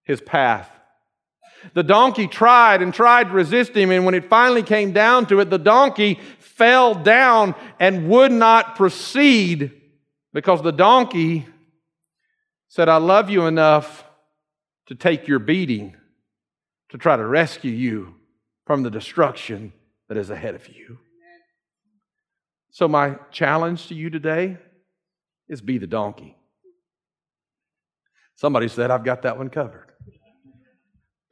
his 0.03 0.19
path. 0.19 0.69
The 1.73 1.83
donkey 1.83 2.27
tried 2.27 2.81
and 2.81 2.93
tried 2.93 3.29
to 3.29 3.33
resist 3.33 3.77
him, 3.77 3.91
and 3.91 4.03
when 4.03 4.13
it 4.13 4.25
finally 4.25 4.61
came 4.61 4.91
down 4.91 5.27
to 5.27 5.39
it, 5.39 5.49
the 5.49 5.57
donkey 5.57 6.19
fell 6.39 6.93
down 6.93 7.55
and 7.79 8.09
would 8.09 8.33
not 8.33 8.75
proceed 8.75 9.71
because 10.33 10.61
the 10.61 10.73
donkey 10.73 11.45
said, 12.67 12.89
I 12.89 12.97
love 12.97 13.29
you 13.29 13.45
enough 13.45 14.03
to 14.87 14.95
take 14.95 15.27
your 15.27 15.39
beating 15.39 15.95
to 16.89 16.97
try 16.97 17.17
to 17.17 17.25
rescue 17.25 17.71
you 17.71 18.15
from 18.65 18.83
the 18.83 18.89
destruction 18.89 19.73
that 20.07 20.17
is 20.17 20.29
ahead 20.29 20.55
of 20.55 20.67
you. 20.67 20.99
So, 22.71 22.87
my 22.87 23.17
challenge 23.31 23.87
to 23.87 23.95
you 23.95 24.09
today 24.09 24.57
is 25.49 25.61
be 25.61 25.77
the 25.77 25.87
donkey. 25.87 26.37
Somebody 28.35 28.67
said, 28.67 28.91
I've 28.91 29.03
got 29.03 29.23
that 29.23 29.37
one 29.37 29.49
covered. 29.49 29.91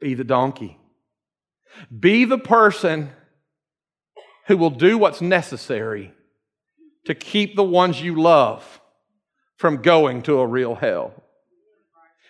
Be 0.00 0.14
the 0.14 0.24
donkey. 0.24 0.78
Be 1.96 2.24
the 2.24 2.38
person 2.38 3.10
who 4.46 4.56
will 4.56 4.70
do 4.70 4.98
what's 4.98 5.20
necessary 5.20 6.12
to 7.04 7.14
keep 7.14 7.54
the 7.54 7.64
ones 7.64 8.00
you 8.00 8.20
love 8.20 8.80
from 9.56 9.82
going 9.82 10.22
to 10.22 10.40
a 10.40 10.46
real 10.46 10.74
hell. 10.74 11.14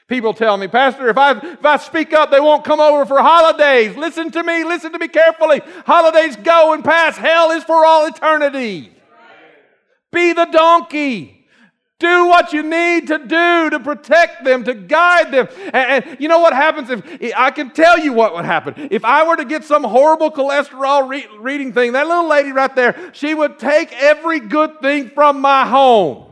People 0.09 0.33
tell 0.35 0.57
me, 0.57 0.69
Pastor, 0.69 1.09
if 1.09 1.19
I, 1.19 1.33
if 1.33 1.65
I 1.65 1.77
speak 1.79 2.13
up, 2.13 2.31
they 2.31 2.39
won't 2.39 2.65
come 2.65 2.79
over 2.79 3.05
for 3.05 3.21
holidays. 3.21 3.97
Listen 3.97 4.31
to 4.31 4.43
me, 4.45 4.63
listen 4.63 4.93
to 4.93 4.99
me 4.99 5.09
carefully. 5.09 5.61
Holidays 5.85 6.37
go 6.37 6.75
and 6.75 6.85
pass. 6.85 7.17
Hell 7.17 7.51
is 7.51 7.65
for 7.65 7.85
all 7.85 8.07
eternity. 8.07 8.93
Be 10.13 10.33
the 10.33 10.45
donkey. 10.45 11.33
Do 11.99 12.27
what 12.27 12.53
you 12.53 12.63
need 12.63 13.07
to 13.09 13.19
do 13.19 13.71
to 13.71 13.81
protect 13.81 14.45
them, 14.45 14.65
to 14.65 14.75
guide 14.75 15.33
them. 15.33 15.49
And, 15.73 16.05
and, 16.05 16.21
you 16.21 16.29
know 16.29 16.41
what 16.41 16.53
happens 16.53 16.91
if 16.91 17.03
I 17.35 17.51
can 17.51 17.71
tell 17.71 17.99
you 17.99 18.13
what 18.13 18.35
would 18.35 18.45
happen. 18.45 18.89
If 18.91 19.05
I 19.05 19.27
were 19.27 19.37
to 19.37 19.47
get 19.47 19.65
some 19.65 19.83
horrible 19.83 20.31
cholesterol 20.31 21.09
re- 21.09 21.27
reading 21.39 21.73
thing, 21.73 21.93
that 21.93 22.07
little 22.07 22.29
lady 22.29 22.53
right 22.53 22.75
there, 22.77 23.11
she 23.13 23.33
would 23.33 23.59
take 23.59 23.93
every 23.95 24.41
good 24.41 24.81
thing 24.81 25.09
from 25.09 25.41
my 25.41 25.67
home. 25.67 26.26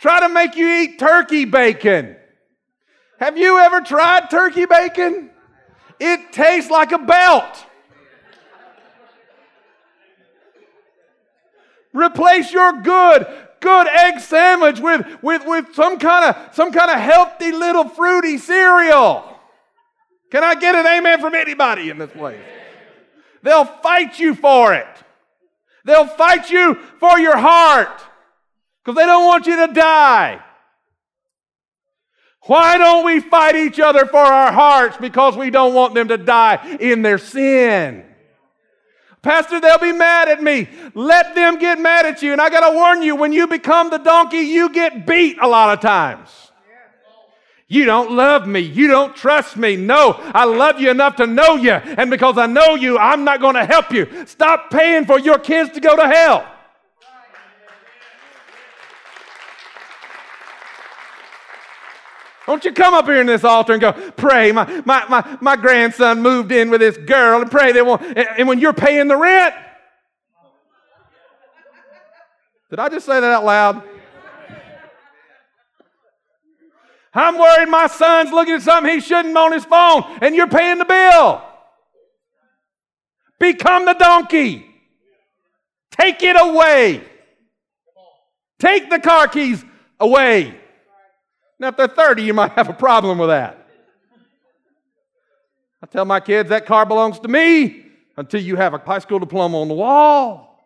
Try 0.00 0.20
to 0.20 0.30
make 0.30 0.56
you 0.56 0.66
eat 0.66 0.98
turkey 0.98 1.44
bacon. 1.44 2.16
Have 3.18 3.36
you 3.36 3.58
ever 3.58 3.82
tried 3.82 4.30
turkey 4.30 4.64
bacon? 4.64 5.30
It 5.98 6.32
tastes 6.32 6.70
like 6.70 6.92
a 6.92 6.98
belt. 6.98 7.66
Replace 11.92 12.50
your 12.50 12.80
good, 12.80 13.26
good 13.60 13.88
egg 13.88 14.20
sandwich 14.20 14.80
with, 14.80 15.06
with, 15.22 15.44
with 15.44 15.74
some 15.74 15.98
kind 15.98 16.34
of 16.34 16.54
some 16.54 16.72
kind 16.72 16.90
of 16.90 16.98
healthy 16.98 17.52
little 17.52 17.86
fruity 17.86 18.38
cereal. 18.38 19.38
Can 20.30 20.42
I 20.42 20.54
get 20.54 20.74
an 20.74 20.86
amen 20.86 21.20
from 21.20 21.34
anybody 21.34 21.90
in 21.90 21.98
this 21.98 22.10
place? 22.12 22.40
They'll 23.42 23.66
fight 23.66 24.18
you 24.18 24.34
for 24.34 24.72
it. 24.72 24.86
They'll 25.84 26.06
fight 26.06 26.50
you 26.50 26.76
for 26.98 27.18
your 27.18 27.36
heart 27.36 28.00
because 28.82 28.96
they 28.96 29.06
don't 29.06 29.26
want 29.26 29.46
you 29.46 29.66
to 29.66 29.72
die. 29.72 30.42
Why 32.42 32.78
don't 32.78 33.04
we 33.04 33.20
fight 33.20 33.54
each 33.54 33.78
other 33.78 34.06
for 34.06 34.18
our 34.18 34.50
hearts? 34.52 34.96
Because 34.96 35.36
we 35.36 35.50
don't 35.50 35.74
want 35.74 35.94
them 35.94 36.08
to 36.08 36.16
die 36.16 36.78
in 36.80 37.02
their 37.02 37.18
sin. 37.18 38.04
Pastor, 39.22 39.60
they'll 39.60 39.78
be 39.78 39.92
mad 39.92 40.28
at 40.28 40.42
me. 40.42 40.66
Let 40.94 41.34
them 41.34 41.58
get 41.58 41.78
mad 41.78 42.06
at 42.06 42.22
you. 42.22 42.32
And 42.32 42.40
I 42.40 42.48
got 42.48 42.68
to 42.68 42.74
warn 42.74 43.02
you, 43.02 43.16
when 43.16 43.32
you 43.32 43.46
become 43.46 43.90
the 43.90 43.98
donkey, 43.98 44.38
you 44.38 44.70
get 44.70 45.06
beat 45.06 45.36
a 45.40 45.46
lot 45.46 45.76
of 45.76 45.80
times. 45.80 46.30
You 47.68 47.84
don't 47.84 48.12
love 48.12 48.48
me. 48.48 48.60
You 48.60 48.88
don't 48.88 49.14
trust 49.14 49.56
me. 49.56 49.76
No, 49.76 50.14
I 50.34 50.44
love 50.44 50.80
you 50.80 50.90
enough 50.90 51.16
to 51.16 51.26
know 51.26 51.54
you. 51.54 51.70
And 51.72 52.10
because 52.10 52.36
I 52.36 52.46
know 52.46 52.74
you, 52.74 52.98
I'm 52.98 53.22
not 53.22 53.40
going 53.40 53.54
to 53.54 53.64
help 53.64 53.92
you. 53.92 54.08
Stop 54.26 54.70
paying 54.70 55.04
for 55.04 55.20
your 55.20 55.38
kids 55.38 55.70
to 55.72 55.80
go 55.80 55.94
to 55.94 56.08
hell. 56.08 56.50
Don't 62.46 62.64
you 62.64 62.72
come 62.72 62.94
up 62.94 63.06
here 63.06 63.20
in 63.20 63.26
this 63.26 63.44
altar 63.44 63.72
and 63.72 63.80
go, 63.80 63.92
pray. 63.92 64.50
My, 64.52 64.82
my, 64.84 65.06
my, 65.08 65.38
my 65.40 65.56
grandson 65.56 66.22
moved 66.22 66.50
in 66.52 66.70
with 66.70 66.80
this 66.80 66.96
girl 66.96 67.40
and 67.42 67.50
pray 67.50 67.72
they 67.72 67.82
won't. 67.82 68.02
And, 68.02 68.18
and 68.38 68.48
when 68.48 68.58
you're 68.58 68.72
paying 68.72 69.08
the 69.08 69.16
rent, 69.16 69.54
did 72.70 72.78
I 72.78 72.88
just 72.88 73.06
say 73.06 73.20
that 73.20 73.24
out 73.24 73.44
loud? 73.44 73.82
I'm 77.12 77.36
worried 77.38 77.68
my 77.68 77.88
son's 77.88 78.30
looking 78.30 78.54
at 78.54 78.62
something 78.62 78.92
he 78.92 79.00
shouldn't 79.00 79.36
on 79.36 79.52
his 79.52 79.64
phone 79.64 80.04
and 80.20 80.34
you're 80.34 80.46
paying 80.46 80.78
the 80.78 80.84
bill. 80.84 81.42
Become 83.40 83.86
the 83.86 83.94
donkey. 83.94 84.66
Take 85.90 86.22
it 86.22 86.36
away. 86.38 87.02
Take 88.58 88.90
the 88.90 89.00
car 89.00 89.26
keys 89.26 89.64
away. 89.98 90.59
Now, 91.60 91.68
if 91.68 91.76
they're 91.76 91.88
30, 91.88 92.22
you 92.22 92.32
might 92.32 92.52
have 92.52 92.70
a 92.70 92.72
problem 92.72 93.18
with 93.18 93.28
that. 93.28 93.68
I 95.82 95.86
tell 95.86 96.06
my 96.06 96.20
kids 96.20 96.48
that 96.48 96.64
car 96.66 96.86
belongs 96.86 97.20
to 97.20 97.28
me 97.28 97.84
until 98.16 98.40
you 98.40 98.56
have 98.56 98.72
a 98.72 98.78
high 98.78 98.98
school 98.98 99.18
diploma 99.18 99.60
on 99.60 99.68
the 99.68 99.74
wall. 99.74 100.58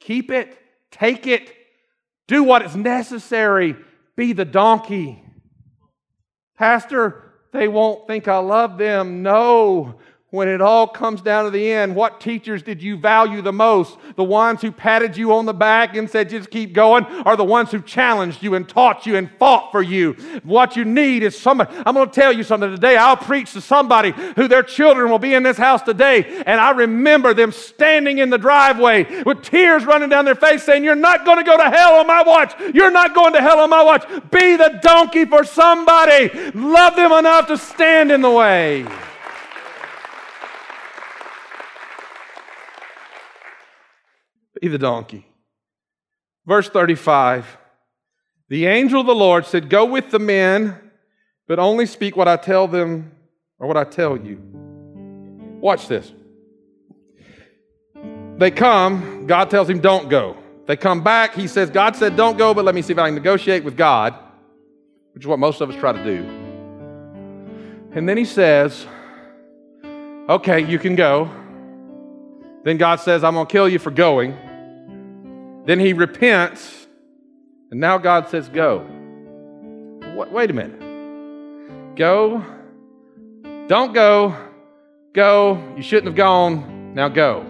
Keep 0.00 0.32
it, 0.32 0.58
take 0.90 1.28
it, 1.28 1.54
do 2.26 2.42
what 2.42 2.62
is 2.62 2.74
necessary, 2.74 3.76
be 4.16 4.32
the 4.32 4.44
donkey. 4.44 5.22
Pastor, 6.56 7.32
they 7.52 7.68
won't 7.68 8.06
think 8.08 8.26
I 8.26 8.38
love 8.38 8.78
them. 8.78 9.22
No, 9.22 9.96
when 10.32 10.48
it 10.48 10.62
all 10.62 10.86
comes 10.86 11.20
down 11.20 11.44
to 11.44 11.50
the 11.50 11.70
end, 11.70 11.94
what 11.94 12.18
teachers 12.18 12.62
did 12.62 12.82
you 12.82 12.96
value 12.96 13.42
the 13.42 13.52
most? 13.52 13.98
The 14.16 14.24
ones 14.24 14.62
who 14.62 14.72
patted 14.72 15.14
you 15.14 15.34
on 15.34 15.44
the 15.44 15.52
back 15.52 15.94
and 15.94 16.08
said, 16.08 16.30
just 16.30 16.50
keep 16.50 16.72
going, 16.72 17.04
or 17.26 17.36
the 17.36 17.44
ones 17.44 17.70
who 17.70 17.82
challenged 17.82 18.42
you 18.42 18.54
and 18.54 18.66
taught 18.66 19.04
you 19.04 19.16
and 19.16 19.30
fought 19.38 19.70
for 19.70 19.82
you? 19.82 20.14
What 20.42 20.74
you 20.74 20.86
need 20.86 21.22
is 21.22 21.38
somebody. 21.38 21.76
I'm 21.84 21.94
going 21.94 22.08
to 22.08 22.14
tell 22.14 22.32
you 22.32 22.44
something 22.44 22.70
today. 22.70 22.96
I'll 22.96 23.14
preach 23.14 23.52
to 23.52 23.60
somebody 23.60 24.12
who 24.34 24.48
their 24.48 24.62
children 24.62 25.10
will 25.10 25.18
be 25.18 25.34
in 25.34 25.42
this 25.42 25.58
house 25.58 25.82
today, 25.82 26.42
and 26.46 26.58
I 26.58 26.70
remember 26.70 27.34
them 27.34 27.52
standing 27.52 28.16
in 28.16 28.30
the 28.30 28.38
driveway 28.38 29.24
with 29.24 29.42
tears 29.42 29.84
running 29.84 30.08
down 30.08 30.24
their 30.24 30.34
face 30.34 30.62
saying, 30.62 30.82
You're 30.82 30.94
not 30.94 31.26
going 31.26 31.38
to 31.38 31.44
go 31.44 31.58
to 31.58 31.68
hell 31.68 31.96
on 31.96 32.06
my 32.06 32.22
watch. 32.22 32.54
You're 32.72 32.90
not 32.90 33.14
going 33.14 33.34
to 33.34 33.42
hell 33.42 33.60
on 33.60 33.68
my 33.68 33.82
watch. 33.82 34.08
Be 34.30 34.56
the 34.56 34.80
donkey 34.82 35.26
for 35.26 35.44
somebody. 35.44 36.30
Love 36.54 36.96
them 36.96 37.12
enough 37.12 37.48
to 37.48 37.58
stand 37.58 38.10
in 38.10 38.22
the 38.22 38.30
way. 38.30 38.86
Be 44.62 44.68
the 44.68 44.78
donkey. 44.78 45.26
Verse 46.46 46.68
35 46.68 47.58
The 48.48 48.66
angel 48.66 49.00
of 49.00 49.06
the 49.08 49.14
Lord 49.14 49.44
said, 49.44 49.68
Go 49.68 49.84
with 49.84 50.12
the 50.12 50.20
men, 50.20 50.78
but 51.48 51.58
only 51.58 51.84
speak 51.84 52.16
what 52.16 52.28
I 52.28 52.36
tell 52.36 52.68
them 52.68 53.10
or 53.58 53.66
what 53.66 53.76
I 53.76 53.82
tell 53.82 54.16
you. 54.16 54.40
Watch 55.60 55.88
this. 55.88 56.12
They 58.38 58.52
come, 58.52 59.26
God 59.26 59.50
tells 59.50 59.68
him, 59.68 59.80
Don't 59.80 60.08
go. 60.08 60.36
They 60.66 60.76
come 60.76 61.02
back, 61.02 61.34
he 61.34 61.48
says, 61.48 61.68
God 61.68 61.96
said, 61.96 62.14
Don't 62.14 62.38
go, 62.38 62.54
but 62.54 62.64
let 62.64 62.76
me 62.76 62.82
see 62.82 62.92
if 62.92 62.98
I 63.00 63.08
can 63.08 63.16
negotiate 63.16 63.64
with 63.64 63.76
God, 63.76 64.14
which 65.12 65.24
is 65.24 65.26
what 65.26 65.40
most 65.40 65.60
of 65.60 65.70
us 65.70 65.76
try 65.80 65.92
to 65.92 66.04
do. 66.04 66.22
And 67.96 68.08
then 68.08 68.16
he 68.16 68.24
says, 68.24 68.86
Okay, 70.28 70.64
you 70.64 70.78
can 70.78 70.94
go. 70.94 71.28
Then 72.62 72.76
God 72.76 73.00
says, 73.00 73.24
I'm 73.24 73.34
going 73.34 73.48
to 73.48 73.52
kill 73.52 73.68
you 73.68 73.80
for 73.80 73.90
going. 73.90 74.38
Then 75.64 75.78
he 75.78 75.92
repents, 75.92 76.88
and 77.70 77.78
now 77.78 77.98
God 77.98 78.28
says, 78.28 78.48
Go. 78.48 78.86
Wait 80.14 80.50
a 80.50 80.52
minute. 80.52 81.96
Go. 81.96 82.44
Don't 83.68 83.92
go. 83.92 84.36
Go. 85.12 85.74
You 85.76 85.82
shouldn't 85.82 86.06
have 86.06 86.16
gone. 86.16 86.94
Now 86.94 87.08
go. 87.08 87.46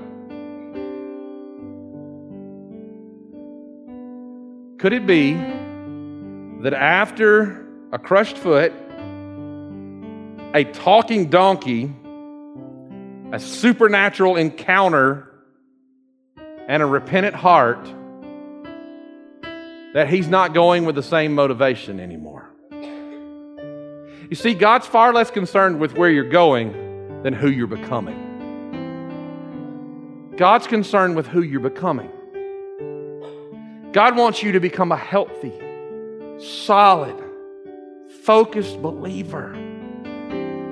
Could 4.79 4.93
it 4.93 5.07
be 5.07 5.35
that 6.63 6.75
after 6.75 7.67
a 7.93 7.99
crushed 7.99 8.37
foot, 8.37 8.73
a 10.55 10.65
talking 10.73 11.31
donkey, 11.31 11.95
a 13.33 13.39
supernatural 13.39 14.37
encounter, 14.37 15.29
and 16.69 16.83
a 16.83 16.87
repentant 16.87 17.35
heart, 17.35 17.93
that 19.95 20.09
he's 20.09 20.29
not 20.29 20.55
going 20.55 20.85
with 20.85 20.95
the 20.95 21.03
same 21.03 21.35
motivation 21.35 22.01
anymore. 22.01 22.49
You 24.31 24.37
see, 24.37 24.55
God's 24.55 24.87
far 24.87 25.13
less 25.13 25.31
concerned 25.31 25.79
with 25.79 25.95
where 25.95 26.09
you're 26.09 26.29
going 26.29 27.23
than 27.23 27.35
who 27.35 27.51
you're 27.51 27.67
becoming. 27.67 28.31
God's 30.37 30.67
concerned 30.67 31.17
with 31.17 31.27
who 31.27 31.43
you're 31.43 31.61
becoming. 31.61 32.11
God 33.93 34.17
wants 34.17 34.43
you 34.43 34.53
to 34.53 34.61
become 34.61 34.91
a 34.91 34.97
healthy, 34.97 35.53
solid, 36.39 37.15
focused 38.23 38.81
believer 38.81 39.53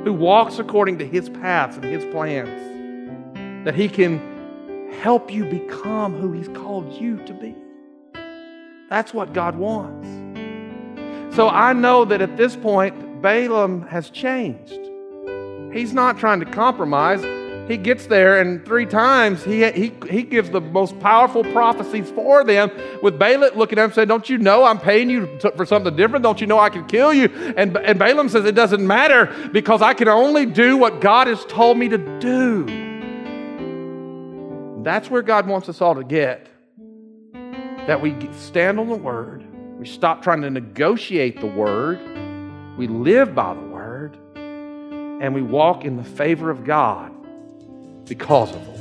who 0.04 0.14
walks 0.14 0.58
according 0.58 0.96
to 0.98 1.06
his 1.06 1.28
paths 1.28 1.76
and 1.76 1.84
his 1.84 2.02
plans, 2.06 3.66
that 3.66 3.74
he 3.74 3.90
can 3.90 4.88
help 5.02 5.30
you 5.30 5.44
become 5.44 6.18
who 6.18 6.32
he's 6.32 6.48
called 6.48 6.90
you 6.94 7.18
to 7.26 7.34
be. 7.34 7.54
That's 8.90 9.14
what 9.14 9.32
God 9.32 9.54
wants. 9.54 10.08
So 11.36 11.48
I 11.48 11.72
know 11.72 12.04
that 12.04 12.20
at 12.20 12.36
this 12.36 12.56
point, 12.56 13.22
Balaam 13.22 13.82
has 13.82 14.10
changed. 14.10 14.80
He's 15.72 15.94
not 15.94 16.18
trying 16.18 16.40
to 16.40 16.46
compromise. 16.46 17.22
He 17.70 17.76
gets 17.76 18.06
there, 18.06 18.40
and 18.40 18.66
three 18.66 18.86
times 18.86 19.44
he, 19.44 19.64
he, 19.70 19.92
he 20.10 20.24
gives 20.24 20.50
the 20.50 20.60
most 20.60 20.98
powerful 20.98 21.44
prophecies 21.44 22.10
for 22.10 22.42
them. 22.42 22.68
With 23.00 23.16
Balak 23.16 23.54
looking 23.54 23.78
at 23.78 23.84
him 23.84 23.92
saying, 23.92 24.08
Don't 24.08 24.28
you 24.28 24.38
know 24.38 24.64
I'm 24.64 24.80
paying 24.80 25.08
you 25.08 25.38
for 25.38 25.64
something 25.64 25.94
different? 25.94 26.24
Don't 26.24 26.40
you 26.40 26.48
know 26.48 26.58
I 26.58 26.68
can 26.68 26.84
kill 26.88 27.14
you? 27.14 27.26
And, 27.56 27.76
and 27.76 27.96
Balaam 27.96 28.28
says, 28.28 28.44
It 28.44 28.56
doesn't 28.56 28.84
matter 28.84 29.26
because 29.52 29.82
I 29.82 29.94
can 29.94 30.08
only 30.08 30.46
do 30.46 30.76
what 30.76 31.00
God 31.00 31.28
has 31.28 31.44
told 31.44 31.78
me 31.78 31.88
to 31.90 32.18
do. 32.18 32.66
That's 34.82 35.08
where 35.08 35.22
God 35.22 35.46
wants 35.46 35.68
us 35.68 35.80
all 35.80 35.94
to 35.94 36.02
get 36.02 36.49
that 37.86 38.00
we 38.00 38.16
stand 38.32 38.78
on 38.78 38.88
the 38.88 38.96
Word, 38.96 39.46
we 39.78 39.86
stop 39.86 40.22
trying 40.22 40.42
to 40.42 40.50
negotiate 40.50 41.40
the 41.40 41.46
Word, 41.46 41.98
we 42.76 42.86
live 42.86 43.34
by 43.34 43.54
the 43.54 43.60
Word, 43.60 44.16
and 44.34 45.34
we 45.34 45.42
walk 45.42 45.84
in 45.84 45.96
the 45.96 46.04
favor 46.04 46.50
of 46.50 46.64
God 46.64 47.12
because 48.06 48.54
of 48.54 48.64
the 48.64 48.72
Word. 48.72 48.80